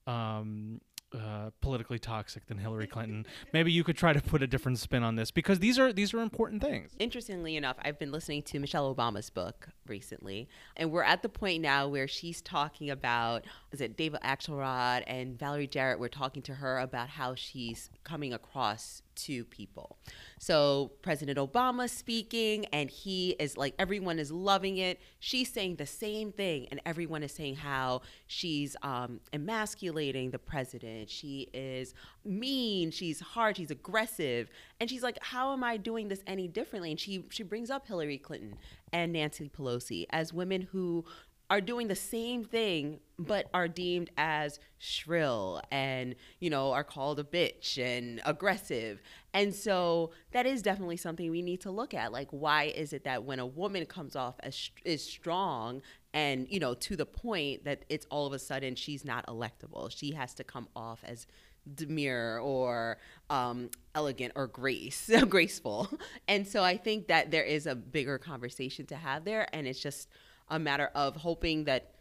um, 0.07 0.81
uh, 1.15 1.51
politically 1.61 1.99
toxic 1.99 2.47
than 2.47 2.59
Hillary 2.59 2.87
Clinton. 2.87 3.27
Maybe 3.53 3.71
you 3.71 3.85
could 3.85 3.97
try 3.97 4.13
to 4.13 4.21
put 4.21 4.43
a 4.43 4.47
different 4.47 4.79
spin 4.79 5.03
on 5.03 5.17
this 5.17 5.31
because 5.31 5.61
these 5.61 5.79
are 5.79 5.93
these 5.93 6.13
are 6.15 6.21
important 6.21 6.63
things. 6.63 6.91
Interestingly 6.99 7.57
enough, 7.57 7.77
I've 7.83 7.99
been 7.99 8.13
listening 8.13 8.43
to 8.45 8.59
Michelle 8.59 8.93
Obama's 8.95 9.31
book 9.31 9.69
recently, 9.89 10.49
and 10.77 10.91
we're 10.91 11.03
at 11.03 11.23
the 11.23 11.29
point 11.29 11.63
now 11.63 11.89
where 11.89 12.09
she's 12.09 12.41
talking 12.41 12.91
about 12.91 13.45
is 13.73 13.81
it 13.81 13.97
David 13.97 14.21
Axelrod 14.23 15.03
and 15.07 15.39
Valerie 15.39 15.67
Jarrett. 15.67 15.99
We're 15.99 16.09
talking 16.09 16.43
to 16.43 16.55
her 16.55 16.79
about 16.79 17.09
how 17.09 17.35
she's 17.35 17.91
coming 18.05 18.33
across 18.33 19.03
to 19.15 19.45
people. 19.45 19.97
So 20.39 20.93
President 21.03 21.39
Obama 21.39 21.89
speaking, 21.89 22.67
and 22.67 22.91
he 22.91 23.31
is 23.39 23.57
like 23.57 23.75
everyone 23.79 24.19
is 24.19 24.31
loving 24.31 24.79
it. 24.79 25.01
She's 25.21 25.53
saying 25.53 25.77
the 25.77 25.87
same 25.87 26.33
thing, 26.33 26.67
and 26.71 26.81
everyone 26.85 27.23
is 27.23 27.33
saying 27.33 27.57
how 27.57 28.03
she's 28.27 28.77
um, 28.83 29.21
emasculating 29.33 30.31
the 30.31 30.39
president. 30.39 31.11
She 31.11 31.49
is 31.53 31.95
mean. 32.25 32.91
She's 32.91 33.21
hard. 33.21 33.57
She's 33.57 33.71
aggressive, 33.71 34.49
and 34.81 34.89
she's 34.89 35.03
like, 35.03 35.19
"How 35.23 35.53
am 35.53 35.65
I 35.65 35.77
doing 35.77 36.09
this 36.09 36.23
any 36.27 36.49
differently?" 36.49 36.91
And 36.91 37.01
she 37.01 37.25
she 37.31 37.43
brings 37.43 37.71
up 37.71 37.87
Hillary 37.87 38.19
Clinton 38.19 38.57
and 38.93 39.13
Nancy 39.13 39.49
Pelosi 39.49 40.07
as 40.11 40.33
women 40.33 40.63
who 40.63 41.05
are 41.51 41.61
doing 41.61 41.89
the 41.89 41.95
same 41.95 42.45
thing 42.45 43.01
but 43.19 43.49
are 43.53 43.69
deemed 43.69 44.11
as 44.17 44.59
shrill 44.79 45.61
and 45.71 46.15
you 46.41 46.49
know 46.49 46.73
are 46.73 46.83
called 46.83 47.21
a 47.21 47.25
bitch 47.25 47.79
and 47.79 48.21
aggressive 48.25 49.01
and 49.35 49.55
so 49.55 50.11
that 50.33 50.47
is 50.47 50.63
definitely 50.63 50.97
something 50.97 51.31
we 51.31 51.43
need 51.43 51.61
to 51.61 51.71
look 51.71 51.93
at 51.93 52.13
like 52.13 52.29
why 52.31 52.65
is 52.65 52.93
it 52.93 53.05
that 53.05 53.25
when 53.25 53.39
a 53.39 53.47
woman 53.47 53.85
comes 53.85 54.17
off 54.17 54.37
as 54.41 54.71
is 54.85 55.05
strong 55.05 55.83
and 56.13 56.47
you 56.51 56.59
know 56.59 56.75
to 56.75 56.97
the 56.97 57.07
point 57.07 57.65
that 57.65 57.85
it's 57.89 58.07
all 58.11 58.27
of 58.27 58.33
a 58.33 58.39
sudden 58.39 58.75
she's 58.75 59.05
not 59.05 59.27
electable 59.27 59.91
she 59.91 60.13
has 60.13 60.35
to 60.35 60.43
come 60.43 60.67
off 60.75 61.05
as 61.05 61.27
demure 61.75 62.41
or 62.41 62.99
um, 63.31 63.71
elegant 63.95 64.33
or 64.37 64.47
grace 64.47 65.11
graceful. 65.29 65.89
And 66.29 66.47
so 66.47 66.63
i 66.63 66.77
think 66.77 67.09
that 67.09 67.31
there 67.31 67.45
is 67.45 67.67
a 67.67 67.75
bigger 67.75 68.19
conversation 68.19 68.87
to 68.87 68.97
have 68.97 69.25
there 69.25 69.47
and 69.53 69.67
it's 69.67 69.81
just 69.81 70.09
a 70.49 70.59
matter 70.59 70.91
of 70.95 71.17
hoping 71.17 71.65
that 71.65 71.95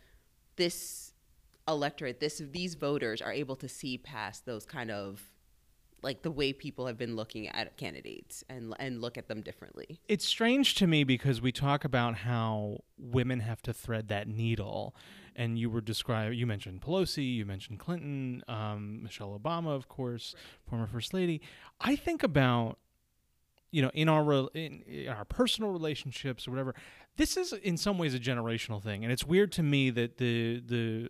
this 0.56 1.14
electorate, 1.68 2.20
this 2.20 2.42
these 2.52 2.76
voters 2.76 3.22
are 3.22 3.32
able 3.32 3.56
to 3.58 3.70
see 3.70 3.98
past 3.98 4.46
those 4.46 4.66
kind 4.66 4.92
of 4.92 5.22
like 6.04 6.22
the 6.22 6.32
way 6.32 6.54
people 6.54 6.86
have 6.88 6.98
been 6.98 7.16
looking 7.16 7.48
at 7.48 7.78
candidates 7.78 8.44
and 8.50 8.74
and 8.80 9.02
look 9.02 9.18
at 9.18 9.28
them 9.28 9.42
differently. 9.42 10.02
It's 10.08 10.26
strange 10.26 10.76
to 10.76 10.88
me 10.88 11.04
because 11.04 11.42
we 11.42 11.52
talk 11.52 11.86
about 11.86 12.16
how 12.18 12.84
women 12.98 13.40
have 13.40 13.62
to 13.64 13.74
thread 13.74 14.10
that 14.10 14.28
needle, 14.28 14.96
and 15.36 15.58
you 15.58 15.70
were 15.70 15.82
describing. 15.82 16.38
You 16.38 16.46
mentioned 16.46 16.82
Pelosi, 16.82 17.36
you 17.36 17.46
mentioned 17.46 17.80
Clinton, 17.80 18.44
um, 18.48 19.04
Michelle 19.04 19.40
Obama, 19.40 19.76
of 19.76 19.88
course, 19.88 20.36
former 20.70 20.88
first 20.88 21.14
lady. 21.14 21.42
I 21.80 21.96
think 21.96 22.24
about 22.24 22.78
you 23.72 23.82
know 23.82 23.92
in 23.94 24.10
our 24.10 24.50
in, 24.54 24.84
in 24.88 25.08
our 25.08 25.26
personal 25.26 25.72
relationships 25.72 26.48
or 26.48 26.52
whatever 26.52 26.76
this 27.16 27.38
is 27.38 27.54
in 27.54 27.78
some 27.78 27.98
ways 27.98 28.14
a 28.14 28.20
generational 28.20 28.82
thing, 28.82 29.04
and 29.04 29.12
it's 29.12 29.26
weird 29.26 29.52
to 29.54 29.64
me 29.64 29.90
that 29.92 30.18
the 30.18 30.62
the 30.66 31.10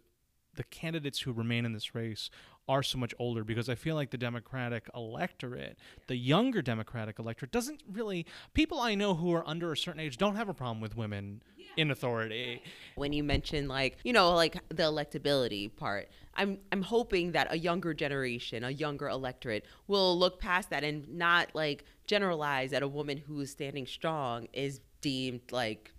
the 0.55 0.63
candidates 0.65 1.21
who 1.21 1.33
remain 1.33 1.65
in 1.65 1.73
this 1.73 1.95
race 1.95 2.29
are 2.67 2.84
so 2.84 2.98
much 2.98 3.13
older 3.20 3.43
because 3.43 3.70
I 3.70 3.75
feel 3.75 3.96
like 3.96 4.12
the 4.12 4.17
Democratic 4.17 4.89
electorate, 4.96 5.77
the 6.08 6.15
younger 6.15 6.62
Democratic 6.62 7.20
electorate, 7.20 7.51
doesn't 7.51 7.82
really. 7.91 8.25
People 8.53 8.79
I 8.79 8.96
know 8.96 9.15
who 9.15 9.34
are 9.34 9.48
under 9.48 9.72
a 9.72 9.77
certain 9.77 10.00
age 10.00 10.17
don't 10.17 10.36
have 10.36 10.50
a 10.50 10.53
problem 10.53 10.79
with 10.79 10.96
women 10.96 11.41
yeah. 11.58 11.65
in 11.77 11.91
authority. 11.91 12.62
When 12.96 13.13
you 13.13 13.24
mention 13.24 13.67
like 13.67 13.98
you 14.03 14.13
know 14.13 14.34
like 14.34 14.53
the 14.70 14.84
electability 14.84 15.75
part, 15.75 16.10
I'm 16.36 16.60
I'm 16.72 16.82
hoping 16.82 17.34
that 17.34 17.48
a 17.51 17.58
younger 17.58 17.93
generation, 17.93 18.63
a 18.63 18.70
younger 18.70 19.10
electorate, 19.10 19.65
will 19.88 20.17
look 20.17 20.39
past 20.39 20.70
that 20.70 20.84
and 20.84 21.08
not 21.10 21.50
like 21.53 21.86
generalize 22.08 22.72
that 22.72 22.84
a 22.84 22.88
woman 22.88 23.17
who 23.17 23.41
is 23.41 23.51
standing 23.51 23.86
strong 23.88 24.48
is 24.53 24.79
deemed 25.01 25.41
like 25.51 25.91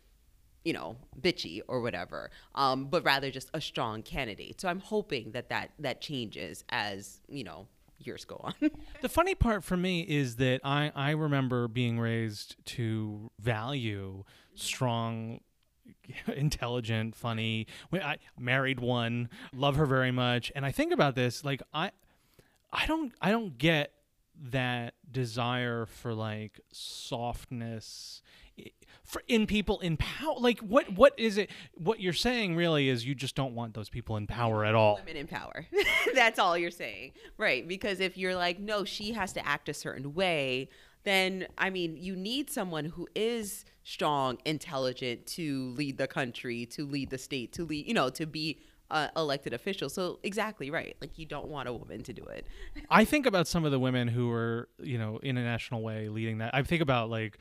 you 0.64 0.72
know 0.72 0.96
bitchy 1.20 1.60
or 1.68 1.80
whatever 1.80 2.30
um, 2.54 2.86
but 2.86 3.04
rather 3.04 3.30
just 3.30 3.50
a 3.54 3.60
strong 3.60 4.02
candidate. 4.02 4.60
So 4.60 4.68
i'm 4.68 4.80
hoping 4.80 5.32
that 5.32 5.48
that 5.50 5.70
that 5.78 6.00
changes 6.00 6.64
as 6.68 7.20
you 7.28 7.44
know 7.44 7.66
years 7.98 8.24
go 8.24 8.40
on. 8.42 8.54
The 9.00 9.08
funny 9.08 9.34
part 9.34 9.64
for 9.64 9.76
me 9.76 10.00
is 10.02 10.36
that 10.36 10.60
i 10.64 10.90
i 10.94 11.10
remember 11.10 11.68
being 11.68 11.98
raised 12.00 12.56
to 12.66 13.30
value 13.38 14.24
strong 14.54 15.40
intelligent 16.34 17.14
funny 17.14 17.66
i 17.92 18.16
married 18.38 18.80
one 18.80 19.28
love 19.54 19.76
her 19.76 19.86
very 19.86 20.10
much. 20.10 20.50
And 20.54 20.64
i 20.64 20.72
think 20.72 20.92
about 20.92 21.14
this 21.14 21.44
like 21.44 21.62
i 21.72 21.90
i 22.72 22.86
don't 22.86 23.12
i 23.20 23.30
don't 23.30 23.58
get 23.58 23.92
that 24.50 24.94
desire 25.10 25.86
for 25.86 26.12
like 26.14 26.60
softness 26.72 28.22
in 29.28 29.46
people 29.46 29.80
in 29.80 29.96
power 29.96 30.34
like 30.38 30.58
what 30.60 30.90
what 30.94 31.12
is 31.18 31.36
it 31.36 31.50
what 31.74 32.00
you're 32.00 32.12
saying 32.12 32.56
really 32.56 32.88
is 32.88 33.06
you 33.06 33.14
just 33.14 33.34
don't 33.34 33.54
want 33.54 33.74
those 33.74 33.88
people 33.88 34.16
in 34.16 34.26
power 34.26 34.64
at 34.64 34.74
all 34.74 34.96
women 34.96 35.16
in 35.16 35.26
power 35.26 35.66
that's 36.14 36.38
all 36.38 36.56
you're 36.56 36.70
saying 36.70 37.12
right 37.36 37.68
because 37.68 38.00
if 38.00 38.16
you're 38.16 38.34
like 38.34 38.58
no 38.58 38.84
she 38.84 39.12
has 39.12 39.32
to 39.32 39.46
act 39.46 39.68
a 39.68 39.74
certain 39.74 40.14
way 40.14 40.68
then 41.04 41.46
i 41.58 41.68
mean 41.68 41.96
you 41.96 42.16
need 42.16 42.48
someone 42.48 42.86
who 42.86 43.06
is 43.14 43.64
strong 43.82 44.38
intelligent 44.44 45.26
to 45.26 45.70
lead 45.76 45.98
the 45.98 46.06
country 46.06 46.64
to 46.64 46.86
lead 46.86 47.10
the 47.10 47.18
state 47.18 47.52
to 47.52 47.64
lead 47.64 47.86
you 47.86 47.94
know 47.94 48.08
to 48.08 48.26
be 48.26 48.58
uh, 48.90 49.08
elected 49.16 49.52
official. 49.52 49.88
So 49.88 50.20
exactly 50.22 50.70
right. 50.70 50.96
Like 51.00 51.18
you 51.18 51.26
don't 51.26 51.48
want 51.48 51.68
a 51.68 51.72
woman 51.72 52.02
to 52.04 52.12
do 52.12 52.22
it. 52.24 52.46
I 52.90 53.04
think 53.04 53.26
about 53.26 53.48
some 53.48 53.64
of 53.64 53.72
the 53.72 53.78
women 53.78 54.08
who 54.08 54.30
are, 54.30 54.68
you 54.78 54.98
know, 54.98 55.18
in 55.22 55.36
a 55.36 55.42
national 55.42 55.82
way 55.82 56.08
leading 56.08 56.38
that. 56.38 56.54
I 56.54 56.62
think 56.62 56.82
about 56.82 57.10
like 57.10 57.38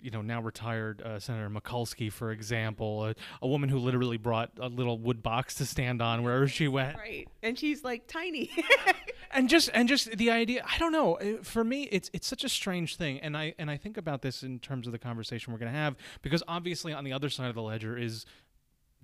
you 0.00 0.10
know, 0.10 0.22
now 0.22 0.40
retired 0.40 1.02
uh, 1.02 1.18
Senator 1.18 1.48
Mikulski, 1.48 2.12
for 2.12 2.30
example, 2.30 3.06
a, 3.06 3.14
a, 3.42 3.48
woman 3.48 3.68
who 3.68 3.78
literally 3.78 4.16
brought 4.16 4.50
a 4.60 4.68
little 4.68 4.98
wood 4.98 5.22
box 5.22 5.54
to 5.56 5.66
stand 5.66 6.02
on 6.02 6.22
wherever 6.22 6.46
she 6.46 6.68
went. 6.68 6.96
Right, 6.96 7.28
and 7.42 7.58
she's 7.58 7.84
like 7.84 8.06
tiny. 8.06 8.50
and 9.30 9.48
just 9.48 9.70
and 9.74 9.88
just 9.88 10.16
the 10.16 10.30
idea, 10.30 10.64
I 10.66 10.78
don't 10.78 10.92
know. 10.92 11.14
Uh, 11.14 11.42
for 11.42 11.64
me, 11.64 11.84
it's 11.84 12.10
it's 12.12 12.26
such 12.26 12.44
a 12.44 12.48
strange 12.48 12.96
thing, 12.96 13.20
and 13.20 13.36
I 13.36 13.54
and 13.58 13.70
I 13.70 13.76
think 13.76 13.96
about 13.96 14.22
this 14.22 14.42
in 14.42 14.58
terms 14.58 14.86
of 14.86 14.92
the 14.92 14.98
conversation 14.98 15.52
we're 15.52 15.58
going 15.58 15.72
to 15.72 15.78
have 15.78 15.96
because 16.22 16.42
obviously 16.48 16.92
on 16.92 17.04
the 17.04 17.12
other 17.12 17.28
side 17.28 17.48
of 17.48 17.54
the 17.54 17.62
ledger 17.62 17.96
is 17.96 18.26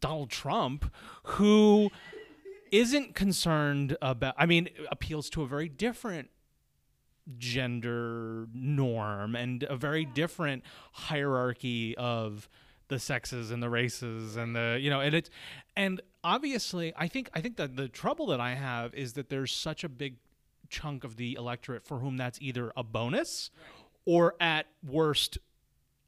Donald 0.01 0.31
Trump, 0.31 0.93
who 1.25 1.91
isn't 2.71 3.15
concerned 3.15 3.97
about. 4.03 4.35
I 4.39 4.47
mean, 4.47 4.69
appeals 4.91 5.31
to 5.31 5.43
a 5.43 5.47
very 5.47 5.69
different 5.69 6.31
gender 7.39 8.47
norm 8.55 9.37
and 9.37 9.62
a 9.65 9.77
very 9.77 10.05
different 10.05 10.62
hierarchy 10.93 11.97
of 11.97 12.49
the 12.89 12.99
sexes 12.99 13.50
and 13.50 13.62
the 13.62 13.71
races 13.71 14.37
and 14.37 14.55
the 14.55 14.79
you 14.81 14.91
know 14.91 15.00
and 15.00 15.15
it's 15.15 15.31
and 15.77 16.00
obviously 16.25 16.93
i 16.97 17.07
think 17.07 17.31
i 17.35 17.41
think 17.41 17.57
that 17.57 17.77
the 17.77 17.89
trouble 17.89 18.27
that 18.27 18.41
i 18.41 18.55
have 18.55 18.93
is 18.95 19.12
that 19.12 19.29
there's 19.29 19.53
such 19.53 19.85
a 19.85 19.89
big 19.89 20.17
chunk 20.69 21.05
of 21.05 21.17
the 21.17 21.35
electorate 21.35 21.85
for 21.85 21.99
whom 21.99 22.17
that's 22.17 22.39
either 22.41 22.73
a 22.77 22.83
bonus 22.83 23.50
or 24.07 24.35
at 24.41 24.67
worst 24.87 25.39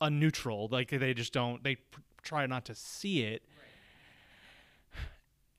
a 0.00 0.10
neutral 0.10 0.68
like 0.70 0.90
they 0.90 1.14
just 1.14 1.32
don't 1.32 1.62
they 1.62 1.76
pr- 1.76 2.00
try 2.22 2.46
not 2.46 2.64
to 2.64 2.74
see 2.74 3.22
it 3.22 3.44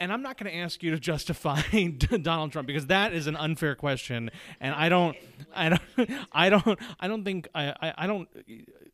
and 0.04 0.12
I'm 0.12 0.22
not 0.22 0.38
going 0.38 0.52
to 0.52 0.58
ask 0.58 0.84
you 0.84 0.92
to 0.92 1.00
justify 1.00 1.62
Donald 2.22 2.52
Trump 2.52 2.68
because 2.68 2.88
that 2.88 3.14
is 3.14 3.26
an 3.26 3.38
unfair 3.38 3.74
question, 3.74 4.32
and 4.60 4.76
I 4.76 4.90
don't, 4.90 5.16
I 5.56 5.70
don't, 5.70 5.82
I 6.34 6.50
don't, 6.50 6.80
I 7.00 7.08
don't 7.08 7.24
think 7.24 7.48
I, 7.56 7.94
I, 7.98 8.06
don't, 8.06 8.28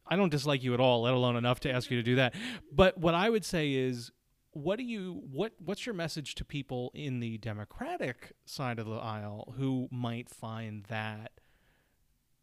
I 0.05 0.15
don't 0.15 0.29
dislike 0.29 0.61
you 0.61 0.75
at 0.75 0.79
all, 0.79 1.01
let 1.01 1.15
alone 1.15 1.35
enough 1.35 1.61
to 1.61 1.71
ask 1.71 1.89
you 1.89 1.97
to 1.97 2.03
do 2.03 2.17
that. 2.17 2.35
But 2.71 2.99
what 2.99 3.15
I 3.15 3.27
would 3.27 3.43
say 3.43 3.73
is, 3.73 4.11
what 4.51 4.77
do 4.77 4.83
you, 4.83 5.23
what, 5.31 5.53
what's 5.57 5.87
your 5.87 5.95
message 5.95 6.35
to 6.35 6.45
people 6.45 6.91
in 6.93 7.21
the 7.21 7.39
Democratic 7.39 8.33
side 8.45 8.77
of 8.77 8.85
the 8.85 8.97
aisle 8.97 9.55
who 9.57 9.87
might 9.91 10.29
find 10.29 10.83
that? 10.89 11.31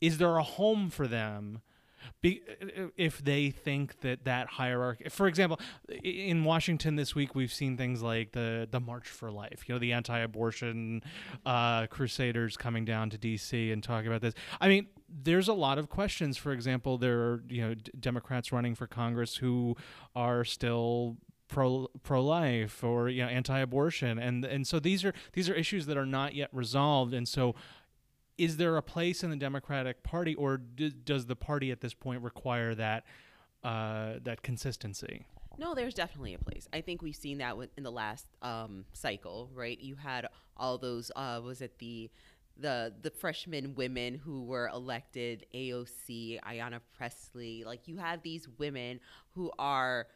Is 0.01 0.19
there 0.19 0.39
a 0.39 0.43
home 0.43 0.91
for 0.91 1.07
them? 1.07 1.61
Be, 2.21 2.43
if 2.97 3.19
they 3.25 3.51
think 3.51 4.01
that 4.01 4.25
that 4.25 4.49
hierarchy, 4.49 5.09
for 5.09 5.27
example, 5.27 5.61
in 6.03 6.45
Washington 6.45 6.97
this 6.97 7.15
week, 7.15 7.35
we've 7.35 7.53
seen 7.53 7.77
things 7.77 8.03
like 8.03 8.33
the 8.33 8.69
the 8.71 8.81
March 8.81 9.09
for 9.09 9.31
Life, 9.31 9.65
you 9.67 9.75
know, 9.75 9.79
the 9.79 9.93
anti-abortion 9.93 11.03
uh, 11.45 11.87
crusaders 11.87 12.57
coming 12.57 12.85
down 12.85 13.11
to 13.11 13.19
D.C. 13.19 13.71
and 13.73 13.83
talking 13.83 14.09
about 14.09 14.21
this. 14.21 14.35
I 14.61 14.69
mean, 14.69 14.89
there's 15.09 15.49
a 15.49 15.55
lot 15.55 15.79
of 15.79 15.89
questions. 15.89 16.37
For 16.37 16.53
example, 16.53 16.99
there 16.99 17.19
are 17.19 17.43
you 17.49 17.63
know 17.63 17.75
d- 17.75 17.93
Democrats 17.99 18.53
running 18.53 18.75
for 18.75 18.87
Congress 18.87 19.37
who 19.37 19.77
are 20.15 20.45
still 20.45 21.17
pro 21.49 21.89
pro 22.03 22.23
life 22.23 22.83
or 22.83 23.09
you 23.09 23.23
know 23.23 23.29
anti-abortion 23.29 24.19
and 24.19 24.45
and 24.45 24.67
so 24.67 24.81
these 24.81 25.05
are 25.05 25.13
these 25.33 25.49
are 25.49 25.55
issues 25.55 25.87
that 25.87 25.97
are 25.97 26.07
not 26.07 26.35
yet 26.35 26.49
resolved 26.53 27.15
and 27.15 27.29
so 27.29 27.55
is 28.39 28.57
there 28.57 28.77
a 28.77 28.83
place 28.83 29.23
in 29.23 29.31
the 29.31 29.37
Democratic 29.37 30.03
Party, 30.03 30.35
or 30.35 30.59
d- 30.59 30.95
does 31.05 31.27
the 31.27 31.37
party 31.37 31.71
at 31.71 31.81
this 31.81 31.95
point 31.95 32.23
require 32.23 32.75
that 32.75 33.05
uh, 33.65 34.15
that 34.23 34.43
consistency? 34.43 35.27
No, 35.59 35.75
there's 35.75 35.95
definitely 35.95 36.35
a 36.35 36.39
place. 36.39 36.69
I 36.73 36.83
think 36.83 37.01
we've 37.03 37.17
seen 37.17 37.39
that 37.39 37.57
in 37.77 37.83
the 37.83 37.91
last 37.91 38.27
um, 38.43 38.85
cycle, 38.93 39.51
right? 39.55 39.79
You 39.81 39.97
had 39.97 40.27
all 40.57 40.79
those. 40.79 41.11
Uh, 41.17 41.41
was 41.43 41.61
it 41.61 41.79
the 41.79 42.11
the 42.59 42.93
the 43.03 43.11
freshman 43.11 43.75
women 43.75 44.15
who 44.15 44.45
were 44.45 44.69
elected 44.69 45.47
AOC, 45.55 46.41
Ayanna 46.43 46.81
Pressley? 46.97 47.65
Like 47.65 47.89
you 47.89 47.97
have 47.97 48.23
these 48.23 48.49
women 48.59 49.01
who 49.35 49.51
are 49.59 50.09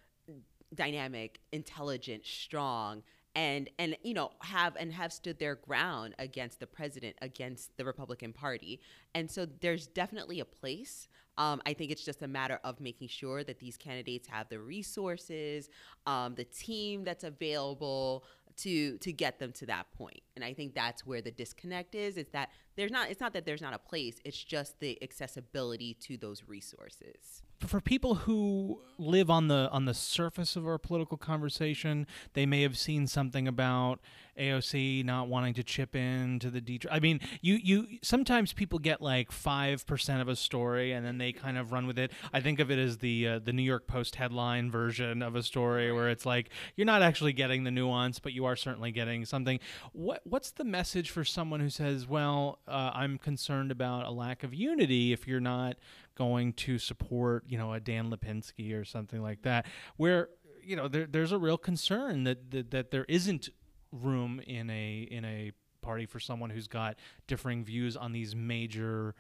dynamic, 0.75 1.41
intelligent, 1.53 2.27
strong, 2.27 3.03
and 3.35 3.71
and 3.79 3.97
you 4.03 4.15
know 4.15 4.31
have 4.41 4.77
and 4.77 4.93
have 4.93 5.13
stood 5.13 5.39
their 5.39 5.55
ground 5.55 6.15
against 6.19 6.61
the 6.61 6.67
president 6.67 7.17
against 7.23 7.77
the 7.77 7.85
republican 7.85 8.33
party. 8.33 8.81
And 9.15 9.31
so 9.31 9.47
there's 9.61 9.87
definitely 9.87 10.41
a 10.41 10.45
place. 10.45 11.09
Um, 11.39 11.63
i 11.65 11.73
think 11.73 11.91
it's 11.91 12.05
just 12.05 12.23
a 12.23 12.29
matter 12.29 12.59
of 12.65 12.81
making 12.81 13.09
sure 13.09 13.45
that 13.45 13.61
these 13.61 13.77
candidates 13.77 14.29
have 14.29 14.49
the 14.49 14.59
resources 14.59 15.71
um, 16.07 16.35
the 16.35 16.45
team 16.45 17.05
that's 17.05 17.25
available 17.25 18.25
to 18.59 18.99
to 18.99 19.13
get 19.13 19.39
them 19.39 19.53
to 19.53 19.67
that 19.67 19.87
point. 19.93 20.23
And 20.35 20.45
i 20.45 20.53
think 20.53 20.75
that's 20.75 21.07
where 21.07 21.23
the 21.23 21.31
disconnect 21.31 21.95
is. 21.95 22.17
Is 22.17 22.29
that 22.33 22.51
there's 22.77 22.91
not 22.91 23.11
it's 23.11 23.21
not 23.21 23.33
that 23.35 23.47
there's 23.47 23.63
not 23.63 23.75
a 23.75 23.79
place. 23.79 24.17
It's 24.25 24.43
just 24.43 24.81
the 24.81 25.03
accessibility 25.03 25.95
to 26.01 26.17
those 26.17 26.43
resources 26.47 27.43
for 27.67 27.81
people 27.81 28.17
who 28.17 28.81
live 28.99 29.31
on 29.31 29.49
the 29.49 29.69
on 29.73 29.85
the 29.85 29.95
surface 29.95 30.57
of 30.57 30.67
our 30.67 30.79
political 30.79 31.17
conversation, 31.17 32.07
they 32.35 32.47
may 32.47 32.63
have 32.63 32.77
seen 32.77 33.07
something 33.07 33.49
about 33.49 34.01
AOC 34.39 35.05
not 35.05 35.29
wanting 35.29 35.55
to 35.55 35.63
chip 35.63 35.95
in 35.95 36.39
to 36.39 36.51
the 36.51 36.61
D-Trip. 36.61 36.93
I 36.93 37.01
mean, 37.01 37.21
you 37.41 37.59
you 37.63 37.87
sometimes 38.03 38.53
people 38.53 38.79
get 38.79 39.01
like 39.01 39.33
five 39.33 39.87
percent 39.87 40.21
of 40.23 40.29
a 40.29 40.37
story 40.37 40.93
and 40.93 41.05
then 41.05 41.19
they 41.19 41.33
kind 41.33 41.59
of 41.59 41.73
run 41.73 41.87
with 41.87 41.99
it. 41.99 42.13
I 42.33 42.41
think 42.41 42.61
of 42.61 42.71
it 42.71 42.79
as 42.79 42.99
the 42.99 43.29
uh, 43.29 43.39
the 43.39 43.53
New 43.53 43.63
York 43.63 43.87
Post 43.87 44.17
headline 44.17 44.71
version 44.71 45.23
of 45.23 45.35
a 45.35 45.43
story 45.43 45.93
where 45.93 46.09
it's 46.09 46.27
like 46.27 46.51
you're 46.77 46.87
not 46.87 47.03
actually 47.03 47.33
getting 47.33 47.65
the 47.65 47.71
nuance, 47.71 48.19
but 48.19 48.33
you 48.33 48.45
are 48.45 48.57
certainly 48.57 48.93
getting 48.93 49.25
something. 49.25 49.61
What 49.93 50.23
what's 50.25 50.51
the 50.51 50.65
message 50.65 51.11
for 51.11 51.25
someone 51.25 51.61
who 51.61 51.71
says, 51.71 52.07
"Well, 52.07 52.59
uh, 52.67 52.93
I'm 52.95 53.19
concerned 53.19 53.71
about 53.71 54.07
a 54.07 54.11
lack 54.11 54.43
of 54.43 54.55
unity 54.55 55.13
if 55.13 55.27
you're 55.27 55.41
not 55.41 55.77
going 56.15 56.53
to 56.55 56.79
support, 56.79 57.45
you 57.49 57.59
know, 57.59 57.73
a 57.73 57.81
Dan 57.81 58.11
Lipinski 58.11 58.79
or 58.79 58.85
something 58.85 59.23
like 59.23 59.43
that, 59.43 59.67
where 59.97 60.29
you 60.63 60.77
know 60.77 60.89
there, 60.89 61.07
there's 61.07 61.33
a 61.33 61.39
real 61.39 61.59
concern 61.59 62.25
that, 62.25 62.51
that 62.51 62.71
that 62.71 62.91
there 62.91 63.07
isn't 63.09 63.49
room 63.93 64.41
in 64.47 64.71
a 64.71 65.09
in 65.11 65.25
a 65.25 65.53
party 65.83 66.07
for 66.07 66.21
someone 66.21 66.51
who's 66.51 66.69
got 66.69 66.97
differing 67.27 67.65
views 67.65 67.97
on 67.97 68.13
these 68.13 68.37
major 68.37 69.15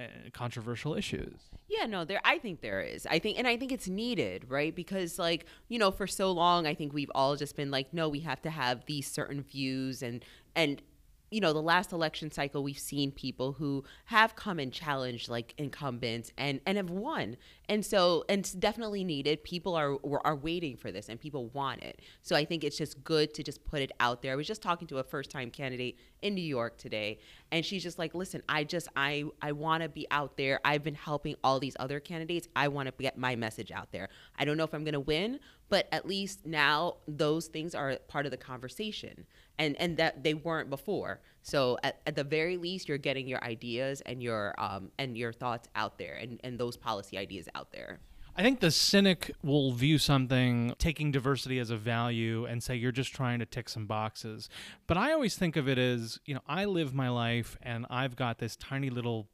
uh, 0.00 0.04
controversial 0.32 0.94
issues. 0.94 1.40
Yeah, 1.68 1.86
no, 1.86 2.04
there 2.04 2.20
I 2.24 2.38
think 2.38 2.60
there 2.60 2.80
is. 2.80 3.06
I 3.06 3.18
think 3.18 3.38
and 3.38 3.46
I 3.46 3.56
think 3.56 3.72
it's 3.72 3.88
needed, 3.88 4.46
right? 4.48 4.74
Because 4.74 5.18
like, 5.18 5.46
you 5.68 5.78
know, 5.78 5.90
for 5.90 6.06
so 6.06 6.32
long 6.32 6.66
I 6.66 6.74
think 6.74 6.92
we've 6.92 7.10
all 7.14 7.36
just 7.36 7.56
been 7.56 7.70
like, 7.70 7.92
no, 7.92 8.08
we 8.08 8.20
have 8.20 8.42
to 8.42 8.50
have 8.50 8.84
these 8.86 9.06
certain 9.06 9.42
views 9.42 10.02
and 10.02 10.24
and 10.54 10.82
you 11.30 11.40
know, 11.40 11.52
the 11.52 11.62
last 11.62 11.92
election 11.92 12.30
cycle, 12.30 12.62
we've 12.62 12.78
seen 12.78 13.10
people 13.10 13.52
who 13.52 13.82
have 14.06 14.36
come 14.36 14.60
and 14.60 14.72
challenged 14.72 15.28
like 15.28 15.54
incumbents 15.58 16.30
and 16.38 16.60
and 16.64 16.76
have 16.76 16.90
won. 16.90 17.36
And 17.68 17.84
so, 17.84 18.24
and 18.28 18.40
it's 18.40 18.52
definitely 18.52 19.02
needed. 19.02 19.42
People 19.42 19.74
are 19.74 19.98
are 20.24 20.36
waiting 20.36 20.76
for 20.76 20.92
this, 20.92 21.08
and 21.08 21.18
people 21.18 21.48
want 21.48 21.82
it. 21.82 22.00
So 22.22 22.36
I 22.36 22.44
think 22.44 22.62
it's 22.62 22.78
just 22.78 23.02
good 23.02 23.34
to 23.34 23.42
just 23.42 23.64
put 23.64 23.80
it 23.80 23.90
out 23.98 24.22
there. 24.22 24.32
I 24.32 24.36
was 24.36 24.46
just 24.46 24.62
talking 24.62 24.86
to 24.88 24.98
a 24.98 25.02
first 25.02 25.30
time 25.30 25.50
candidate 25.50 25.98
in 26.22 26.34
New 26.34 26.42
York 26.42 26.78
today, 26.78 27.18
and 27.50 27.64
she's 27.64 27.82
just 27.82 27.98
like, 27.98 28.14
"Listen, 28.14 28.42
I 28.48 28.62
just 28.62 28.86
I 28.94 29.24
I 29.42 29.50
want 29.50 29.82
to 29.82 29.88
be 29.88 30.06
out 30.12 30.36
there. 30.36 30.60
I've 30.64 30.84
been 30.84 30.94
helping 30.94 31.34
all 31.42 31.58
these 31.58 31.76
other 31.80 31.98
candidates. 31.98 32.46
I 32.54 32.68
want 32.68 32.86
to 32.86 32.94
get 33.02 33.18
my 33.18 33.34
message 33.34 33.72
out 33.72 33.90
there. 33.90 34.10
I 34.38 34.44
don't 34.44 34.56
know 34.56 34.64
if 34.64 34.72
I'm 34.72 34.84
going 34.84 34.92
to 34.92 35.00
win, 35.00 35.40
but 35.68 35.88
at 35.90 36.06
least 36.06 36.46
now 36.46 36.98
those 37.08 37.48
things 37.48 37.74
are 37.74 37.96
part 38.06 38.26
of 38.26 38.30
the 38.30 38.36
conversation." 38.36 39.26
And 39.58 39.76
and 39.80 39.96
that 39.96 40.22
they 40.22 40.34
weren't 40.34 40.70
before. 40.70 41.20
So 41.42 41.78
at, 41.84 42.00
at 42.06 42.16
the 42.16 42.24
very 42.24 42.56
least, 42.56 42.88
you're 42.88 42.98
getting 42.98 43.28
your 43.28 43.42
ideas 43.44 44.00
and 44.02 44.22
your 44.22 44.54
um, 44.58 44.90
and 44.98 45.16
your 45.16 45.32
thoughts 45.32 45.68
out 45.74 45.98
there, 45.98 46.14
and 46.14 46.40
and 46.42 46.58
those 46.58 46.76
policy 46.76 47.18
ideas 47.18 47.48
out 47.54 47.72
there. 47.72 48.00
I 48.38 48.42
think 48.42 48.60
the 48.60 48.70
cynic 48.70 49.30
will 49.42 49.72
view 49.72 49.96
something 49.96 50.74
taking 50.78 51.10
diversity 51.10 51.58
as 51.58 51.70
a 51.70 51.76
value 51.76 52.44
and 52.44 52.62
say 52.62 52.76
you're 52.76 52.92
just 52.92 53.14
trying 53.14 53.38
to 53.38 53.46
tick 53.46 53.66
some 53.70 53.86
boxes. 53.86 54.50
But 54.86 54.98
I 54.98 55.12
always 55.12 55.36
think 55.36 55.56
of 55.56 55.68
it 55.68 55.78
as, 55.78 56.20
you 56.26 56.34
know, 56.34 56.42
I 56.46 56.66
live 56.66 56.92
my 56.92 57.08
life 57.08 57.56
and 57.62 57.86
I've 57.88 58.14
got 58.14 58.36
this 58.36 58.54
tiny 58.54 58.90
little 58.90 59.30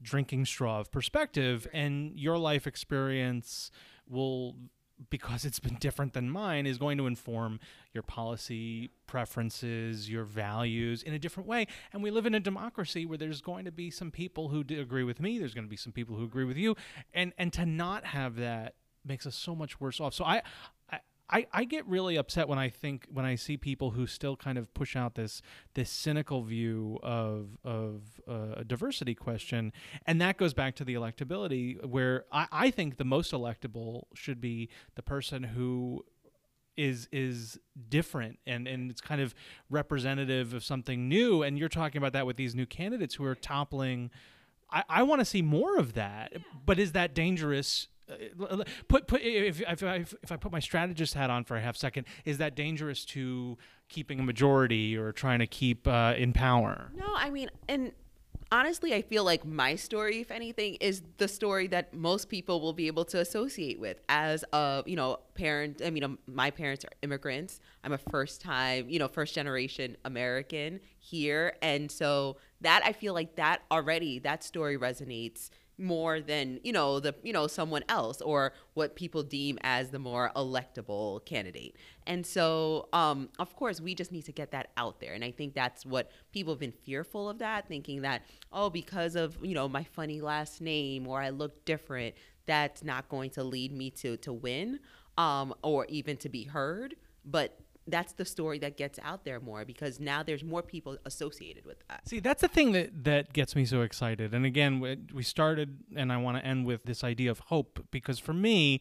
drinking 0.00 0.46
straw 0.46 0.80
of 0.80 0.90
perspective 0.90 1.66
and 1.74 2.18
your 2.18 2.38
life 2.38 2.66
experience 2.66 3.70
will 4.08 4.56
because 5.10 5.44
it's 5.44 5.60
been 5.60 5.76
different 5.76 6.12
than 6.12 6.30
mine, 6.30 6.66
is 6.66 6.78
going 6.78 6.98
to 6.98 7.06
inform 7.06 7.60
your 7.92 8.02
policy 8.02 8.90
preferences, 9.06 10.08
your 10.08 10.24
values 10.24 11.02
in 11.02 11.12
a 11.12 11.18
different 11.18 11.48
way. 11.48 11.66
And 11.92 12.02
we 12.02 12.10
live 12.10 12.26
in 12.26 12.34
a 12.34 12.40
democracy 12.40 13.04
where 13.04 13.18
there's 13.18 13.40
going 13.40 13.64
to 13.66 13.72
be 13.72 13.90
some 13.90 14.10
people 14.10 14.48
who 14.48 14.60
agree 14.60 15.04
with 15.04 15.20
me, 15.20 15.38
there's 15.38 15.54
going 15.54 15.66
to 15.66 15.70
be 15.70 15.76
some 15.76 15.92
people 15.92 16.16
who 16.16 16.24
agree 16.24 16.44
with 16.44 16.56
you, 16.56 16.76
and 17.12 17.32
and 17.38 17.52
to 17.52 17.66
not 17.66 18.06
have 18.06 18.36
that 18.36 18.74
makes 19.04 19.26
us 19.26 19.34
so 19.34 19.54
much 19.54 19.80
worse 19.80 20.00
off. 20.00 20.14
So 20.14 20.24
I, 20.24 20.42
I, 20.90 21.00
I 21.28 21.46
I 21.52 21.64
get 21.64 21.86
really 21.86 22.16
upset 22.16 22.48
when 22.48 22.58
I 22.58 22.68
think 22.68 23.06
when 23.12 23.24
I 23.24 23.34
see 23.34 23.56
people 23.56 23.90
who 23.90 24.06
still 24.06 24.36
kind 24.36 24.58
of 24.58 24.72
push 24.74 24.96
out 24.96 25.14
this 25.14 25.42
this 25.74 25.90
cynical 25.90 26.42
view 26.42 26.98
of 27.02 27.58
of 27.64 28.02
uh, 28.28 28.54
a 28.58 28.64
diversity 28.64 29.14
question, 29.14 29.72
and 30.06 30.20
that 30.20 30.36
goes 30.36 30.54
back 30.54 30.76
to 30.76 30.84
the 30.84 30.94
electability, 30.94 31.84
where 31.84 32.24
I, 32.30 32.46
I 32.52 32.70
think 32.70 32.96
the 32.96 33.04
most 33.04 33.32
electable 33.32 34.04
should 34.14 34.40
be 34.40 34.68
the 34.94 35.02
person 35.02 35.42
who 35.42 36.04
is 36.76 37.08
is 37.10 37.58
different 37.88 38.38
and 38.46 38.68
and 38.68 38.90
it's 38.90 39.00
kind 39.00 39.20
of 39.20 39.34
representative 39.70 40.54
of 40.54 40.62
something 40.62 41.08
new. 41.08 41.42
And 41.42 41.58
you're 41.58 41.68
talking 41.68 41.98
about 41.98 42.12
that 42.12 42.26
with 42.26 42.36
these 42.36 42.54
new 42.54 42.66
candidates 42.66 43.16
who 43.16 43.24
are 43.24 43.34
toppling. 43.34 44.10
I, 44.70 44.82
I 44.88 45.02
want 45.04 45.20
to 45.20 45.24
see 45.24 45.42
more 45.42 45.76
of 45.78 45.94
that, 45.94 46.30
yeah. 46.32 46.38
but 46.64 46.78
is 46.78 46.92
that 46.92 47.14
dangerous? 47.14 47.88
Put 48.88 49.08
put 49.08 49.22
if, 49.22 49.60
if 49.60 49.82
I 49.82 49.96
if 49.96 50.30
I 50.30 50.36
put 50.36 50.52
my 50.52 50.60
strategist 50.60 51.14
hat 51.14 51.30
on 51.30 51.44
for 51.44 51.56
a 51.56 51.60
half 51.60 51.76
second, 51.76 52.06
is 52.24 52.38
that 52.38 52.54
dangerous 52.54 53.04
to 53.06 53.58
keeping 53.88 54.20
a 54.20 54.22
majority 54.22 54.96
or 54.96 55.12
trying 55.12 55.40
to 55.40 55.46
keep 55.46 55.86
uh, 55.88 56.14
in 56.16 56.32
power? 56.32 56.90
No, 56.94 57.06
I 57.16 57.30
mean, 57.30 57.50
and 57.68 57.92
honestly, 58.52 58.94
I 58.94 59.02
feel 59.02 59.24
like 59.24 59.44
my 59.44 59.74
story, 59.74 60.20
if 60.20 60.30
anything, 60.30 60.76
is 60.76 61.02
the 61.18 61.28
story 61.28 61.66
that 61.68 61.94
most 61.94 62.28
people 62.28 62.60
will 62.60 62.72
be 62.72 62.86
able 62.86 63.04
to 63.06 63.20
associate 63.20 63.80
with 63.80 64.00
as 64.08 64.44
a 64.52 64.84
you 64.86 64.96
know 64.96 65.18
parent. 65.34 65.82
I 65.84 65.90
mean, 65.90 66.04
um, 66.04 66.18
my 66.26 66.50
parents 66.50 66.84
are 66.84 66.92
immigrants. 67.02 67.60
I'm 67.82 67.92
a 67.92 67.98
first 67.98 68.40
time, 68.40 68.88
you 68.88 68.98
know, 68.98 69.08
first 69.08 69.34
generation 69.34 69.96
American 70.04 70.80
here, 70.98 71.56
and 71.62 71.90
so 71.90 72.36
that 72.60 72.82
I 72.84 72.92
feel 72.92 73.14
like 73.14 73.36
that 73.36 73.62
already 73.70 74.20
that 74.20 74.44
story 74.44 74.78
resonates 74.78 75.50
more 75.78 76.20
than 76.20 76.58
you 76.64 76.72
know 76.72 77.00
the 77.00 77.14
you 77.22 77.32
know 77.32 77.46
someone 77.46 77.84
else 77.88 78.20
or 78.22 78.52
what 78.74 78.96
people 78.96 79.22
deem 79.22 79.58
as 79.62 79.90
the 79.90 79.98
more 79.98 80.30
electable 80.36 81.24
candidate. 81.24 81.76
And 82.06 82.24
so 82.24 82.88
um, 82.92 83.28
of 83.38 83.54
course 83.56 83.80
we 83.80 83.94
just 83.94 84.12
need 84.12 84.24
to 84.26 84.32
get 84.32 84.50
that 84.52 84.70
out 84.76 85.00
there. 85.00 85.12
And 85.12 85.24
i 85.24 85.30
think 85.30 85.54
that's 85.54 85.84
what 85.84 86.10
people 86.32 86.52
have 86.52 86.60
been 86.60 86.72
fearful 86.72 87.28
of 87.28 87.38
that 87.38 87.68
thinking 87.68 88.02
that 88.02 88.22
oh 88.52 88.70
because 88.70 89.16
of 89.16 89.36
you 89.42 89.54
know 89.54 89.68
my 89.68 89.84
funny 89.84 90.20
last 90.20 90.60
name 90.60 91.06
or 91.06 91.20
i 91.20 91.30
look 91.30 91.64
different 91.64 92.14
that's 92.46 92.82
not 92.84 93.08
going 93.08 93.30
to 93.30 93.44
lead 93.44 93.72
me 93.72 93.90
to 93.90 94.16
to 94.18 94.32
win 94.32 94.80
um, 95.18 95.54
or 95.62 95.86
even 95.86 96.16
to 96.18 96.28
be 96.28 96.44
heard. 96.44 96.96
But 97.24 97.58
that's 97.86 98.12
the 98.12 98.24
story 98.24 98.58
that 98.58 98.76
gets 98.76 98.98
out 99.02 99.24
there 99.24 99.40
more 99.40 99.64
because 99.64 100.00
now 100.00 100.22
there's 100.22 100.42
more 100.42 100.62
people 100.62 100.98
associated 101.04 101.64
with 101.64 101.76
that. 101.88 102.06
See, 102.08 102.20
that's 102.20 102.40
the 102.40 102.48
thing 102.48 102.72
that 102.72 103.04
that 103.04 103.32
gets 103.32 103.54
me 103.54 103.64
so 103.64 103.82
excited. 103.82 104.34
And 104.34 104.44
again, 104.44 104.80
we 105.14 105.22
started, 105.22 105.78
and 105.94 106.12
I 106.12 106.16
want 106.16 106.36
to 106.38 106.44
end 106.44 106.66
with 106.66 106.84
this 106.84 107.04
idea 107.04 107.30
of 107.30 107.38
hope 107.38 107.84
because 107.90 108.18
for 108.18 108.32
me, 108.32 108.80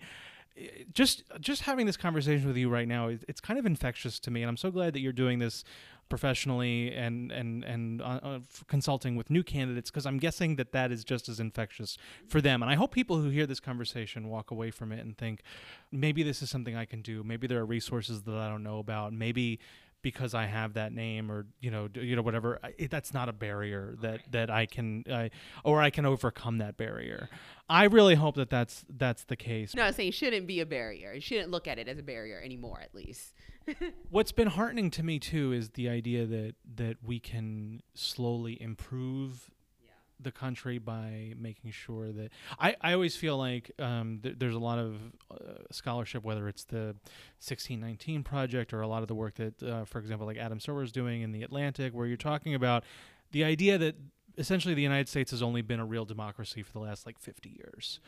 just 0.93 1.23
just 1.39 1.63
having 1.63 1.85
this 1.85 1.97
conversation 1.97 2.47
with 2.47 2.57
you 2.57 2.69
right 2.69 2.87
now, 2.87 3.09
it's 3.27 3.41
kind 3.41 3.59
of 3.59 3.65
infectious 3.65 4.19
to 4.21 4.31
me, 4.31 4.41
and 4.41 4.49
I'm 4.49 4.57
so 4.57 4.71
glad 4.71 4.93
that 4.93 5.01
you're 5.01 5.11
doing 5.13 5.39
this 5.39 5.63
professionally 6.09 6.93
and 6.93 7.31
and 7.31 7.63
and 7.63 8.01
uh, 8.01 8.19
uh, 8.21 8.39
consulting 8.67 9.15
with 9.15 9.29
new 9.29 9.43
candidates 9.43 9.89
because 9.89 10.05
I'm 10.05 10.17
guessing 10.17 10.55
that 10.57 10.71
that 10.71 10.91
is 10.91 11.03
just 11.03 11.27
as 11.29 11.39
infectious 11.39 11.97
for 12.27 12.41
them. 12.41 12.61
And 12.61 12.71
I 12.71 12.75
hope 12.75 12.91
people 12.91 13.17
who 13.17 13.29
hear 13.29 13.45
this 13.45 13.59
conversation 13.59 14.29
walk 14.29 14.51
away 14.51 14.71
from 14.71 14.91
it 14.91 15.03
and 15.03 15.17
think 15.17 15.41
maybe 15.91 16.23
this 16.23 16.41
is 16.41 16.49
something 16.49 16.75
I 16.75 16.85
can 16.85 17.01
do. 17.01 17.23
Maybe 17.23 17.47
there 17.47 17.59
are 17.59 17.65
resources 17.65 18.23
that 18.23 18.35
I 18.35 18.49
don't 18.49 18.63
know 18.63 18.79
about. 18.79 19.13
Maybe 19.13 19.59
because 20.05 20.35
I 20.35 20.45
have 20.45 20.75
that 20.75 20.93
name 20.93 21.31
or 21.31 21.47
you 21.59 21.71
know 21.71 21.89
you 21.95 22.15
know 22.15 22.21
whatever 22.21 22.59
it, 22.77 22.91
that's 22.91 23.11
not 23.11 23.27
a 23.27 23.33
barrier 23.33 23.95
that 24.01 24.19
that 24.29 24.51
I 24.51 24.67
can 24.67 25.03
uh, 25.09 25.29
or 25.63 25.81
I 25.81 25.89
can 25.89 26.05
overcome 26.05 26.59
that 26.59 26.77
barrier. 26.77 27.27
I 27.67 27.85
really 27.85 28.13
hope 28.13 28.35
that 28.35 28.51
that's 28.51 28.85
that's 28.87 29.23
the 29.23 29.35
case. 29.35 29.73
No, 29.73 29.81
I'm 29.81 29.93
saying 29.93 30.11
shouldn't 30.11 30.45
be 30.45 30.59
a 30.59 30.65
barrier. 30.67 31.13
You 31.13 31.21
shouldn't 31.21 31.49
look 31.49 31.67
at 31.67 31.79
it 31.79 31.87
as 31.87 31.97
a 31.97 32.03
barrier 32.03 32.39
anymore 32.39 32.79
at 32.83 32.93
least. 32.93 33.33
What's 34.11 34.31
been 34.31 34.49
heartening 34.49 34.91
to 34.91 35.01
me 35.01 35.17
too 35.17 35.51
is 35.51 35.71
the 35.71 35.89
idea 35.89 36.27
that 36.27 36.53
that 36.75 36.97
we 37.03 37.19
can 37.19 37.81
slowly 37.95 38.61
improve 38.61 39.49
the 40.25 40.31
country 40.31 40.77
by 40.77 41.33
making 41.39 41.71
sure 41.71 42.11
that 42.11 42.31
I, 42.59 42.75
I 42.81 42.91
always 42.93 43.15
feel 43.15 43.37
like 43.37 43.71
um, 43.79 44.19
th- 44.21 44.35
there's 44.37 44.55
a 44.55 44.59
lot 44.59 44.77
of 44.77 44.95
uh, 45.31 45.35
scholarship, 45.71 46.23
whether 46.23 46.49
it's 46.49 46.65
the 46.65 46.95
1619 47.39 48.23
project 48.23 48.73
or 48.73 48.81
a 48.81 48.87
lot 48.87 49.01
of 49.01 49.07
the 49.07 49.15
work 49.15 49.35
that, 49.35 49.63
uh, 49.63 49.85
for 49.85 49.99
example, 49.99 50.27
like 50.27 50.37
Adam 50.37 50.59
Serwer 50.59 50.83
is 50.83 50.91
doing 50.91 51.21
in 51.21 51.31
the 51.31 51.43
Atlantic, 51.43 51.93
where 51.93 52.05
you're 52.05 52.17
talking 52.17 52.53
about 52.53 52.83
the 53.31 53.45
idea 53.45 53.77
that 53.77 53.95
essentially 54.37 54.73
the 54.73 54.81
United 54.81 55.07
States 55.07 55.31
has 55.31 55.41
only 55.41 55.61
been 55.61 55.79
a 55.79 55.85
real 55.85 56.03
democracy 56.03 56.61
for 56.61 56.73
the 56.73 56.79
last 56.79 57.05
like 57.05 57.17
50 57.17 57.49
years. 57.49 58.01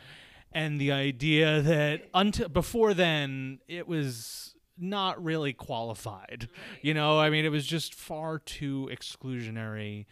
And 0.52 0.80
the 0.80 0.92
idea 0.92 1.62
that 1.62 2.04
until 2.14 2.50
before 2.50 2.94
then, 2.94 3.60
it 3.68 3.88
was 3.88 4.56
not 4.78 5.22
really 5.24 5.54
qualified. 5.54 6.50
You 6.82 6.94
know, 6.94 7.20
I 7.20 7.30
mean, 7.30 7.46
it 7.46 7.50
was 7.50 7.66
just 7.66 7.94
far 7.94 8.40
too 8.40 8.90
exclusionary 8.92 10.06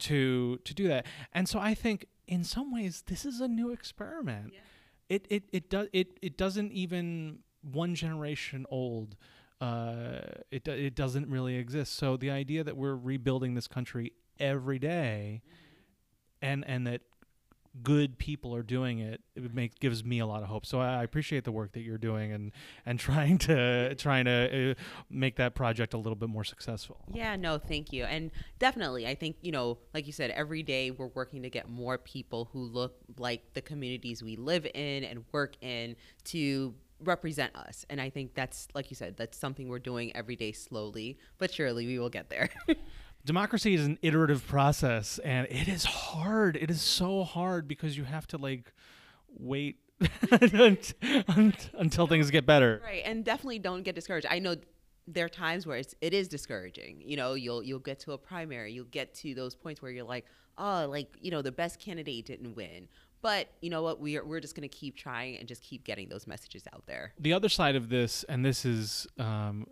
to 0.00 0.58
to 0.64 0.74
do 0.74 0.88
that. 0.88 1.06
And 1.32 1.48
so 1.48 1.58
I 1.58 1.74
think 1.74 2.06
in 2.26 2.44
some 2.44 2.72
ways 2.72 3.02
this 3.06 3.24
is 3.24 3.40
a 3.40 3.48
new 3.48 3.70
experiment. 3.70 4.52
Yeah. 4.52 4.60
It 5.08 5.26
it 5.30 5.44
it 5.52 5.70
does 5.70 5.88
it 5.92 6.18
it 6.22 6.36
doesn't 6.36 6.72
even 6.72 7.40
one 7.62 7.94
generation 7.94 8.66
old. 8.70 9.16
Uh, 9.60 10.20
it 10.50 10.66
it 10.68 10.94
doesn't 10.94 11.28
really 11.30 11.56
exist. 11.56 11.94
So 11.94 12.16
the 12.16 12.30
idea 12.30 12.64
that 12.64 12.76
we're 12.76 12.96
rebuilding 12.96 13.54
this 13.54 13.68
country 13.68 14.12
every 14.38 14.78
day, 14.78 15.42
mm-hmm. 15.44 16.46
and 16.46 16.64
and 16.66 16.86
that 16.86 17.02
good 17.82 18.18
people 18.18 18.54
are 18.54 18.62
doing 18.62 18.98
it, 18.98 19.20
it 19.34 19.80
gives 19.80 20.04
me 20.04 20.18
a 20.18 20.26
lot 20.26 20.42
of 20.42 20.48
hope. 20.48 20.66
So 20.66 20.80
I, 20.80 21.00
I 21.00 21.02
appreciate 21.02 21.44
the 21.44 21.52
work 21.52 21.72
that 21.72 21.80
you're 21.80 21.98
doing 21.98 22.32
and 22.32 22.52
and 22.84 22.98
trying 23.06 23.38
to 23.38 23.94
trying 23.96 24.24
to 24.26 24.72
uh, 24.72 24.74
make 25.10 25.36
that 25.36 25.54
project 25.54 25.94
a 25.94 25.98
little 25.98 26.16
bit 26.16 26.28
more 26.28 26.44
successful. 26.44 26.98
Yeah, 27.12 27.36
no, 27.36 27.58
thank 27.58 27.92
you. 27.92 28.04
And 28.04 28.30
definitely, 28.58 29.06
I 29.06 29.14
think, 29.14 29.36
you 29.42 29.52
know, 29.52 29.78
like 29.94 30.06
you 30.06 30.12
said, 30.12 30.30
every 30.30 30.62
day 30.62 30.90
we're 30.90 31.08
working 31.08 31.42
to 31.42 31.50
get 31.50 31.68
more 31.68 31.98
people 31.98 32.48
who 32.52 32.60
look 32.60 32.96
like 33.18 33.54
the 33.54 33.62
communities 33.62 34.22
we 34.22 34.36
live 34.36 34.66
in 34.74 35.04
and 35.04 35.24
work 35.32 35.56
in 35.60 35.96
to 36.24 36.74
represent 37.00 37.54
us. 37.56 37.84
And 37.90 38.00
I 38.00 38.10
think 38.10 38.34
that's, 38.34 38.68
like 38.74 38.90
you 38.90 38.96
said, 38.96 39.16
that's 39.16 39.36
something 39.36 39.68
we're 39.68 39.78
doing 39.78 40.14
every 40.16 40.36
day 40.36 40.52
slowly, 40.52 41.18
but 41.38 41.52
surely 41.52 41.86
we 41.86 41.98
will 41.98 42.08
get 42.08 42.30
there. 42.30 42.48
democracy 43.26 43.74
is 43.74 43.84
an 43.84 43.98
iterative 44.00 44.46
process 44.46 45.18
and 45.18 45.46
it 45.50 45.68
is 45.68 45.84
hard. 45.84 46.56
It 46.56 46.70
is 46.70 46.80
so 46.80 47.24
hard 47.24 47.68
because 47.68 47.96
you 47.96 48.04
have 48.04 48.26
to 48.28 48.38
like 48.38 48.72
wait 49.28 49.78
until 50.30 52.06
things 52.06 52.30
get 52.30 52.46
better. 52.46 52.80
Right 52.84 53.02
and 53.04 53.24
definitely 53.24 53.58
don't 53.58 53.82
get 53.82 53.94
discouraged. 53.94 54.26
I 54.30 54.38
know 54.38 54.56
there 55.08 55.26
are 55.26 55.28
times 55.28 55.66
where 55.66 55.76
it's 55.76 55.94
it 56.00 56.14
is 56.14 56.28
discouraging. 56.28 57.02
You 57.04 57.16
know 57.16 57.34
you'll 57.34 57.62
you'll 57.62 57.80
get 57.80 57.98
to 58.00 58.12
a 58.12 58.18
primary 58.18 58.72
you'll 58.72 58.84
get 58.86 59.14
to 59.16 59.34
those 59.34 59.54
points 59.54 59.82
where 59.82 59.90
you're 59.90 60.04
like 60.04 60.26
oh 60.56 60.86
like 60.88 61.08
you 61.20 61.30
know 61.30 61.42
the 61.42 61.52
best 61.52 61.78
candidate 61.80 62.26
didn't 62.26 62.54
win 62.54 62.88
but 63.26 63.48
you 63.60 63.70
know 63.70 63.82
what? 63.82 63.98
We're 63.98 64.24
we're 64.24 64.38
just 64.38 64.54
going 64.54 64.68
to 64.68 64.72
keep 64.72 64.96
trying 64.96 65.36
and 65.38 65.48
just 65.48 65.60
keep 65.60 65.82
getting 65.82 66.08
those 66.08 66.28
messages 66.28 66.62
out 66.72 66.84
there. 66.86 67.12
The 67.18 67.32
other 67.32 67.48
side 67.48 67.74
of 67.74 67.88
this, 67.88 68.22
and 68.28 68.44
this 68.44 68.64
is, 68.64 69.04
um, 69.18 69.66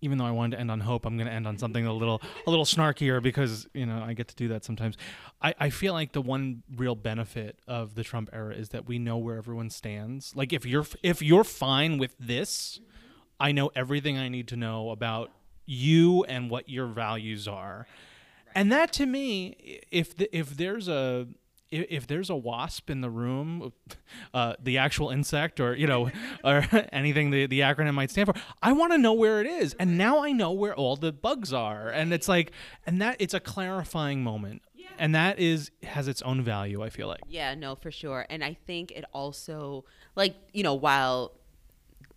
even 0.00 0.18
though 0.18 0.24
I 0.24 0.32
wanted 0.32 0.56
to 0.56 0.60
end 0.60 0.72
on 0.72 0.80
hope, 0.80 1.06
I'm 1.06 1.16
going 1.16 1.28
to 1.28 1.32
end 1.32 1.46
on 1.46 1.56
something 1.56 1.86
a 1.86 1.92
little 1.92 2.20
a 2.48 2.50
little 2.50 2.64
snarkier 2.64 3.22
because 3.22 3.68
you 3.72 3.86
know 3.86 4.02
I 4.02 4.12
get 4.12 4.26
to 4.26 4.34
do 4.34 4.48
that 4.48 4.64
sometimes. 4.64 4.96
I, 5.40 5.54
I 5.56 5.70
feel 5.70 5.92
like 5.92 6.14
the 6.14 6.20
one 6.20 6.64
real 6.74 6.96
benefit 6.96 7.60
of 7.68 7.94
the 7.94 8.02
Trump 8.02 8.28
era 8.32 8.52
is 8.56 8.70
that 8.70 8.88
we 8.88 8.98
know 8.98 9.18
where 9.18 9.36
everyone 9.36 9.70
stands. 9.70 10.34
Like 10.34 10.52
if 10.52 10.66
you're 10.66 10.86
if 11.04 11.22
you're 11.22 11.44
fine 11.44 11.98
with 11.98 12.16
this, 12.18 12.80
I 13.38 13.52
know 13.52 13.70
everything 13.76 14.18
I 14.18 14.28
need 14.28 14.48
to 14.48 14.56
know 14.56 14.90
about 14.90 15.30
you 15.64 16.24
and 16.24 16.50
what 16.50 16.68
your 16.68 16.88
values 16.88 17.46
are. 17.46 17.86
And 18.52 18.72
that 18.72 18.92
to 18.94 19.06
me, 19.06 19.82
if 19.92 20.16
the, 20.16 20.36
if 20.36 20.56
there's 20.56 20.88
a 20.88 21.28
if, 21.70 21.86
if 21.88 22.06
there's 22.06 22.30
a 22.30 22.36
wasp 22.36 22.90
in 22.90 23.00
the 23.00 23.10
room, 23.10 23.72
uh, 24.34 24.54
the 24.62 24.78
actual 24.78 25.10
insect 25.10 25.60
or 25.60 25.74
you 25.74 25.86
know 25.86 26.10
or 26.44 26.66
anything 26.92 27.30
the, 27.30 27.46
the 27.46 27.60
acronym 27.60 27.94
might 27.94 28.10
stand 28.10 28.26
for, 28.26 28.34
I 28.62 28.72
want 28.72 28.92
to 28.92 28.98
know 28.98 29.12
where 29.12 29.40
it 29.40 29.46
is, 29.46 29.74
and 29.74 29.98
now 29.98 30.22
I 30.22 30.32
know 30.32 30.52
where 30.52 30.74
all 30.74 30.96
the 30.96 31.12
bugs 31.12 31.52
are, 31.52 31.88
and 31.88 32.12
it's 32.12 32.28
like, 32.28 32.52
and 32.86 33.00
that 33.00 33.16
it's 33.18 33.34
a 33.34 33.40
clarifying 33.40 34.22
moment, 34.22 34.62
and 34.98 35.14
that 35.14 35.38
is 35.38 35.70
has 35.82 36.08
its 36.08 36.22
own 36.22 36.42
value. 36.42 36.82
I 36.82 36.90
feel 36.90 37.08
like. 37.08 37.20
Yeah, 37.28 37.54
no, 37.54 37.74
for 37.74 37.90
sure, 37.90 38.26
and 38.30 38.42
I 38.42 38.56
think 38.66 38.92
it 38.92 39.04
also 39.12 39.84
like 40.14 40.34
you 40.52 40.62
know 40.62 40.74
while 40.74 41.32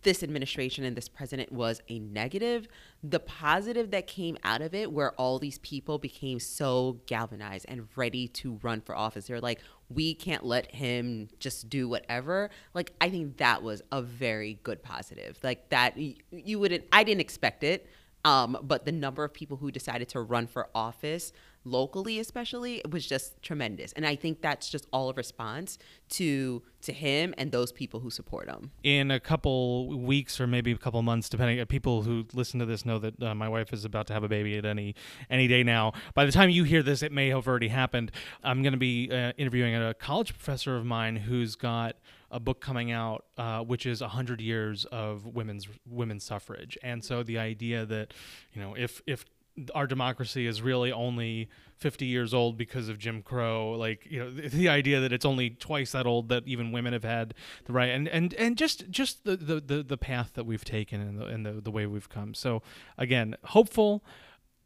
this 0.02 0.22
administration 0.22 0.84
and 0.84 0.96
this 0.96 1.08
president 1.08 1.52
was 1.52 1.82
a 1.88 1.98
negative, 1.98 2.68
the 3.02 3.20
positive 3.20 3.90
that 3.90 4.06
came 4.06 4.36
out 4.44 4.62
of 4.62 4.74
it, 4.74 4.90
where 4.92 5.12
all 5.12 5.38
these 5.38 5.58
people 5.58 5.98
became 5.98 6.40
so 6.40 7.00
galvanized 7.06 7.66
and 7.68 7.88
ready 7.96 8.28
to 8.28 8.58
run 8.62 8.80
for 8.80 8.96
office, 8.96 9.26
they're 9.26 9.40
like, 9.40 9.60
we 9.88 10.14
can't 10.14 10.44
let 10.44 10.74
him 10.74 11.28
just 11.38 11.68
do 11.68 11.88
whatever. 11.88 12.50
Like, 12.74 12.92
I 13.00 13.10
think 13.10 13.38
that 13.38 13.62
was 13.62 13.82
a 13.92 14.00
very 14.00 14.58
good 14.62 14.82
positive. 14.82 15.38
Like, 15.42 15.68
that 15.70 15.96
you 15.98 16.58
wouldn't, 16.58 16.84
I 16.92 17.04
didn't 17.04 17.20
expect 17.20 17.64
it. 17.64 17.86
Um, 18.24 18.58
but 18.62 18.84
the 18.84 18.92
number 18.92 19.24
of 19.24 19.32
people 19.32 19.56
who 19.56 19.70
decided 19.70 20.10
to 20.10 20.20
run 20.20 20.46
for 20.46 20.68
office 20.74 21.32
locally 21.64 22.18
especially 22.18 22.76
it 22.78 22.90
was 22.90 23.06
just 23.06 23.40
tremendous. 23.42 23.92
And 23.92 24.06
i 24.06 24.16
think 24.16 24.40
that's 24.40 24.68
just 24.68 24.86
all 24.92 25.10
a 25.10 25.14
response 25.14 25.78
to 26.10 26.62
to 26.82 26.92
him 26.92 27.34
and 27.36 27.52
those 27.52 27.72
people 27.72 28.00
who 28.00 28.10
support 28.10 28.48
him. 28.48 28.70
In 28.82 29.10
a 29.10 29.20
couple 29.20 29.98
weeks 29.98 30.40
or 30.40 30.46
maybe 30.46 30.72
a 30.72 30.78
couple 30.78 31.02
months 31.02 31.28
depending 31.28 31.60
uh, 31.60 31.64
people 31.64 32.02
who 32.02 32.26
listen 32.32 32.60
to 32.60 32.66
this 32.66 32.84
know 32.84 32.98
that 32.98 33.22
uh, 33.22 33.34
my 33.34 33.48
wife 33.48 33.72
is 33.72 33.84
about 33.84 34.06
to 34.08 34.12
have 34.12 34.24
a 34.24 34.28
baby 34.28 34.56
at 34.56 34.64
any 34.64 34.94
any 35.28 35.46
day 35.46 35.62
now. 35.62 35.92
By 36.14 36.24
the 36.24 36.32
time 36.32 36.50
you 36.50 36.64
hear 36.64 36.82
this 36.82 37.02
it 37.02 37.12
may 37.12 37.28
have 37.28 37.46
already 37.46 37.68
happened. 37.68 38.12
I'm 38.42 38.62
going 38.62 38.72
to 38.72 38.78
be 38.78 39.10
uh, 39.10 39.32
interviewing 39.36 39.74
a 39.74 39.94
college 39.94 40.32
professor 40.32 40.76
of 40.76 40.84
mine 40.84 41.16
who's 41.16 41.56
got 41.56 41.96
a 42.30 42.40
book 42.40 42.60
coming 42.60 42.92
out 42.92 43.24
uh, 43.36 43.60
which 43.60 43.86
is 43.86 44.00
100 44.00 44.40
years 44.40 44.84
of 44.86 45.26
women's 45.26 45.68
women's 45.86 46.24
suffrage. 46.24 46.78
And 46.82 47.04
so 47.04 47.22
the 47.22 47.38
idea 47.38 47.84
that 47.86 48.14
you 48.52 48.62
know 48.62 48.74
if 48.76 49.02
if 49.06 49.24
our 49.74 49.86
democracy 49.86 50.46
is 50.46 50.62
really 50.62 50.92
only 50.92 51.48
50 51.76 52.06
years 52.06 52.34
old 52.34 52.56
because 52.56 52.88
of 52.88 52.98
Jim 52.98 53.22
Crow. 53.22 53.72
Like, 53.72 54.06
you 54.08 54.20
know, 54.20 54.30
the, 54.30 54.68
idea 54.68 55.00
that 55.00 55.12
it's 55.12 55.24
only 55.24 55.50
twice 55.50 55.92
that 55.92 56.06
old 56.06 56.28
that 56.28 56.46
even 56.46 56.72
women 56.72 56.92
have 56.92 57.04
had 57.04 57.34
the 57.64 57.72
right 57.72 57.88
and 57.88 58.06
and 58.06 58.34
and 58.34 58.56
just 58.56 58.88
just 58.90 59.24
the 59.24 59.36
the 59.36 59.60
the, 59.60 59.82
the 59.82 59.98
path 59.98 60.32
that 60.34 60.44
we've 60.44 60.64
taken 60.64 61.00
and 61.00 61.18
the 61.18 61.26
and 61.26 61.44
the, 61.44 61.52
the 61.52 61.70
way 61.70 61.86
we've 61.86 62.08
come. 62.08 62.34
So 62.34 62.62
again, 62.96 63.36
hopeful. 63.44 64.04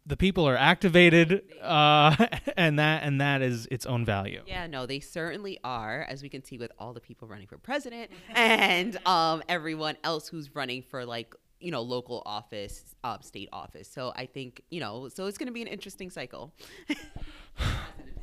The 0.07 0.19
people 0.19 0.47
are 0.47 0.57
activated, 0.57 1.41
uh, 1.63 2.15
and 2.59 2.79
that 2.79 3.05
and 3.05 3.23
that 3.23 3.41
is 3.41 3.67
its 3.71 3.87
own 3.87 4.05
value. 4.05 4.43
Yeah, 4.47 4.67
no, 4.67 4.85
they 4.85 5.01
certainly 5.01 5.59
are, 5.65 6.05
as 6.07 6.23
we 6.23 6.29
can 6.29 6.45
see 6.45 6.59
with 6.59 6.71
all 6.79 6.93
the 6.93 7.01
people 7.01 7.27
running 7.27 7.47
for 7.47 7.57
president 7.57 8.11
and 8.35 8.99
um, 9.07 9.43
everyone 9.49 9.97
else 10.05 10.29
who's 10.29 10.55
running 10.55 10.83
for 10.83 11.07
like 11.07 11.35
you 11.65 11.71
know, 11.71 11.81
local 11.81 12.23
office, 12.27 12.95
um, 13.05 13.23
state 13.23 13.49
office. 13.51 13.89
So 13.89 14.13
I 14.15 14.27
think, 14.27 14.63
you 14.71 14.81
know, 14.81 15.09
so 15.09 15.25
it's 15.27 15.39
going 15.39 15.47
to 15.47 15.53
be 15.53 15.63
an 15.63 15.69
interesting 15.69 16.11
cycle. 16.11 16.53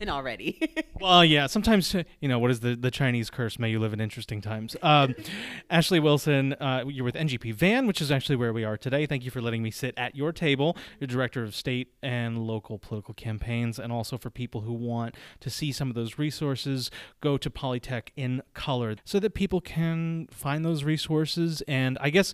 and 0.02 0.10
already. 0.10 0.60
well, 1.00 1.24
yeah. 1.24 1.46
Sometimes, 1.46 1.96
you 2.20 2.28
know, 2.28 2.40
what 2.40 2.52
is 2.52 2.60
the, 2.60 2.76
the 2.76 2.92
Chinese 2.92 3.30
curse? 3.30 3.60
May 3.60 3.70
you 3.70 3.80
live 3.80 3.94
in 3.94 4.02
interesting 4.02 4.42
times. 4.42 4.76
Um, 4.82 5.16
Ashley 5.70 6.00
Wilson, 6.00 6.54
uh, 6.54 6.84
you're 6.88 7.06
with 7.06 7.16
NGP 7.16 7.54
Van, 7.54 7.88
which 7.88 8.02
is 8.02 8.12
actually 8.12 8.36
where 8.36 8.52
we 8.52 8.64
are 8.64 8.78
today. 8.78 9.06
Thank 9.06 9.24
you 9.24 9.32
for 9.32 9.42
letting 9.42 9.62
me 9.62 9.70
sit 9.70 9.94
at 9.98 10.16
your 10.16 10.32
table. 10.32 10.76
You're 11.00 11.08
director 11.08 11.44
of 11.44 11.56
state 11.56 11.94
and 12.02 12.40
local 12.40 12.80
political 12.80 13.14
campaigns, 13.14 13.80
and 13.80 13.94
also 13.94 14.18
for 14.18 14.30
people 14.32 14.62
who 14.62 14.74
want 14.74 15.16
to 15.40 15.50
see 15.50 15.72
some 15.72 15.90
of 15.90 15.96
those 15.96 16.18
resources, 16.18 16.90
go 17.22 17.38
to 17.38 17.50
Polytech 17.50 18.10
in 18.16 18.42
color 18.54 18.96
so 19.06 19.20
that 19.20 19.36
people 19.36 19.62
can 19.62 20.28
find 20.32 20.66
those 20.66 20.84
resources. 20.84 21.62
And 21.68 21.98
I 22.02 22.10
guess 22.10 22.34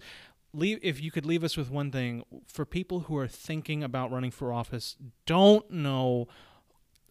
leave 0.54 0.80
if 0.82 1.02
you 1.02 1.12
could 1.12 1.26
leave 1.26 1.44
us 1.44 1.58
with 1.58 1.70
one 1.70 1.92
thing 1.92 2.24
for 2.48 2.66
people 2.66 3.02
who 3.02 3.18
are 3.18 3.28
thinking 3.28 3.84
about 3.84 4.12
running 4.12 4.32
for 4.32 4.52
office 4.54 4.96
don't 5.26 5.70
know 5.70 6.28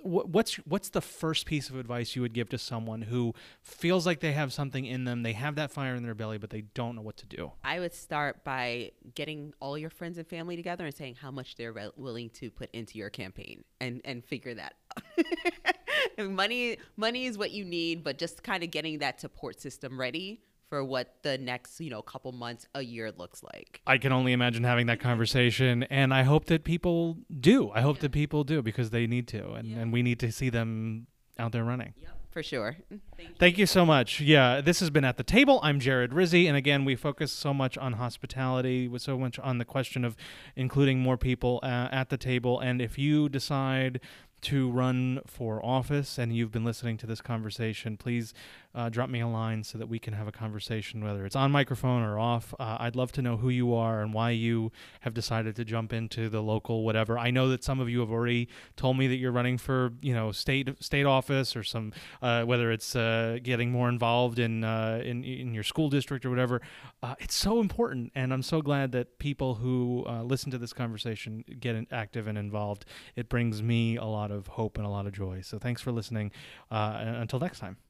what's 0.07 0.55
what's 0.57 0.91
the 0.91 1.01
first 1.01 1.47
piece 1.47 1.69
of 1.69 1.77
advice 1.77 2.15
you 2.15 2.23
would 2.23 2.33
give 2.33 2.49
to 2.49 2.59
someone 2.59 3.03
who 3.03 3.35
feels 3.63 4.07
like 4.07 4.21
they 4.21 4.33
have 4.33 4.53
something 4.53 4.85
in 4.85 5.05
them 5.05 5.23
they 5.23 5.33
have 5.33 5.57
that 5.57 5.71
fire 5.71 5.95
in 5.95 6.03
their 6.03 6.15
belly 6.15 6.39
but 6.39 6.51
they 6.51 6.63
don't 6.75 6.95
know 6.95 7.03
what 7.03 7.17
to 7.17 7.27
do? 7.27 7.53
I 7.65 7.81
would 7.81 7.95
start 7.95 8.45
by 8.45 8.93
getting 9.15 9.53
all 9.61 9.77
your 9.77 9.91
friends 9.91 10.19
and 10.19 10.27
family 10.27 10.57
together 10.57 10.87
and 10.87 10.95
saying 10.95 11.17
how 11.17 11.31
much 11.31 11.57
they're 11.57 11.73
re- 11.73 11.91
willing 11.97 12.31
to 12.31 12.51
put 12.51 12.71
into 12.73 12.99
your 12.99 13.11
campaign 13.11 13.65
and 13.81 14.01
and 14.05 14.25
figure 14.25 14.55
that 14.55 14.75
out. 14.97 15.75
Money 16.31 16.79
money 16.97 17.27
is 17.27 17.37
what 17.37 17.51
you 17.51 17.65
need 17.65 18.03
but 18.03 18.17
just 18.19 18.43
kind 18.43 18.63
of 18.63 18.71
getting 18.71 18.99
that 18.99 19.21
support 19.21 19.61
system 19.61 19.99
ready 19.99 20.41
for 20.69 20.85
what 20.85 21.15
the 21.23 21.39
next, 21.39 21.81
you 21.81 21.91
know, 21.91 22.03
couple 22.03 22.33
months, 22.33 22.67
a 22.75 22.83
year 22.83 23.13
looks 23.17 23.43
like. 23.43 23.81
I 23.87 23.99
can 23.99 24.13
only 24.13 24.33
imagine 24.33 24.65
having 24.65 24.87
that 24.87 25.01
conversation 25.01 25.85
and 25.85 26.13
I 26.13 26.23
hope 26.23 26.47
that 26.47 26.65
people 26.65 27.19
do. 27.41 27.71
I 27.71 27.81
hope 27.81 27.97
yeah. 27.97 28.03
that 28.03 28.13
people 28.13 28.45
do 28.45 28.63
because 28.63 28.91
they 28.91 29.07
need 29.07 29.29
to 29.29 29.53
and, 29.53 29.69
yeah. 29.69 29.79
and 29.79 29.93
we 29.93 30.03
need 30.03 30.19
to 30.21 30.33
see 30.33 30.51
them 30.51 31.07
out 31.39 31.53
there 31.53 31.65
running. 31.65 31.95
Yep, 31.99 32.11
for 32.31 32.43
sure. 32.43 32.77
Thank 32.89 33.01
you. 33.19 33.35
Thank 33.39 33.59
you 33.59 33.67
so 33.67 33.87
much. 33.87 34.21
Yeah, 34.21 34.61
this 34.61 34.81
has 34.81 34.91
been 34.91 35.05
At 35.05 35.19
the 35.19 35.25
Table. 35.25 35.61
I'm 35.63 35.79
Jared 35.79 36.13
Rizzi. 36.13 36.47
And 36.47 36.57
again, 36.57 36.85
we 36.85 36.97
focus 36.97 37.31
so 37.31 37.53
much 37.53 37.77
on 37.79 37.95
hospitality, 37.95 38.89
with 38.89 39.03
so 39.03 39.19
much 39.19 39.39
on 39.39 39.59
the 39.59 39.65
question 39.65 40.05
of 40.05 40.17
including 40.57 41.01
more 41.01 41.17
people 41.17 41.61
uh, 41.63 41.89
at 41.93 42.09
the 42.09 42.17
table. 42.17 42.59
And 42.59 42.81
if 42.81 42.99
you 42.99 43.29
decide 43.29 44.01
to 44.43 44.71
run 44.71 45.21
for 45.27 45.65
office 45.65 46.19
and 46.19 46.35
you've 46.35 46.53
been 46.53 46.65
listening 46.65 46.97
to 46.99 47.07
this 47.07 47.21
conversation, 47.21 47.97
please 47.97 48.35
uh, 48.77 48.91
drop 48.91 49.09
me 49.09 49.21
a 49.21 49.27
line 49.27 49.65
so 49.65 49.79
that 49.79 49.89
we 49.89 49.99
can 49.99 50.13
have 50.13 50.29
a 50.29 50.33
conversation, 50.33 51.03
whether 51.03 51.25
it's 51.25 51.35
on 51.35 51.51
microphone 51.51 52.03
or 52.03 52.19
off. 52.19 52.55
Uh, 52.61 52.77
I'd 52.79 52.95
love 52.95 53.11
to 53.13 53.23
know 53.23 53.39
who 53.39 53.49
you 53.49 53.75
are 53.75 54.03
and 54.03 54.13
why 54.13 54.31
you 54.31 54.71
have 55.01 55.15
decided 55.15 55.57
to 55.57 55.65
jump 55.65 55.95
into 55.95 56.29
the 56.29 56.43
local 56.43 56.85
whatever. 56.85 57.19
I 57.19 57.31
know 57.31 57.49
that 57.49 57.65
some 57.65 57.81
of 57.81 57.89
you 57.89 58.01
have 58.01 58.11
already 58.11 58.49
told 58.77 58.99
me 58.99 59.07
that 59.07 59.17
you're 59.17 59.33
running 59.33 59.57
for 59.57 59.93
you 60.03 60.15
know 60.15 60.31
state 60.31 60.69
state 60.83 61.07
office 61.07 61.57
or 61.57 61.63
some 61.63 61.93
uh, 62.21 62.45
whether 62.45 62.71
it's 62.71 62.95
uh, 62.95 63.39
getting 63.43 63.71
more 63.71 63.89
involved 63.89 64.39
in, 64.39 64.63
uh, 64.63 65.01
in 65.03 65.25
in 65.25 65.55
your 65.55 65.65
school 65.65 65.89
district 65.89 66.27
or 66.27 66.31
whatever. 66.31 66.61
Uh, 67.03 67.15
it's 67.19 67.35
so 67.35 67.61
important, 67.61 68.13
and 68.15 68.33
I'm 68.33 68.43
so 68.43 68.61
glad 68.61 68.93
that 68.93 69.19
people 69.19 69.55
who 69.55 70.05
listen 70.23 70.51
to 70.51 70.59
this 70.59 70.73
conversation 70.73 71.45
get 71.61 71.77
active 71.91 72.27
and 72.27 72.37
involved. 72.37 72.85
It 73.15 73.29
brings 73.29 73.63
me 73.63 73.97
a 73.97 74.05
lot 74.05 74.31
of 74.31 74.49
hope 74.49 74.77
and 74.77 74.87
a 74.87 74.91
lot 74.91 75.07
of 75.07 75.13
joy. 75.13 75.41
So 75.41 75.59
thanks 75.59 75.81
for 75.81 75.93
listening. 75.93 76.31
until 76.71 77.41
next 77.41 77.61
time. 77.61 77.86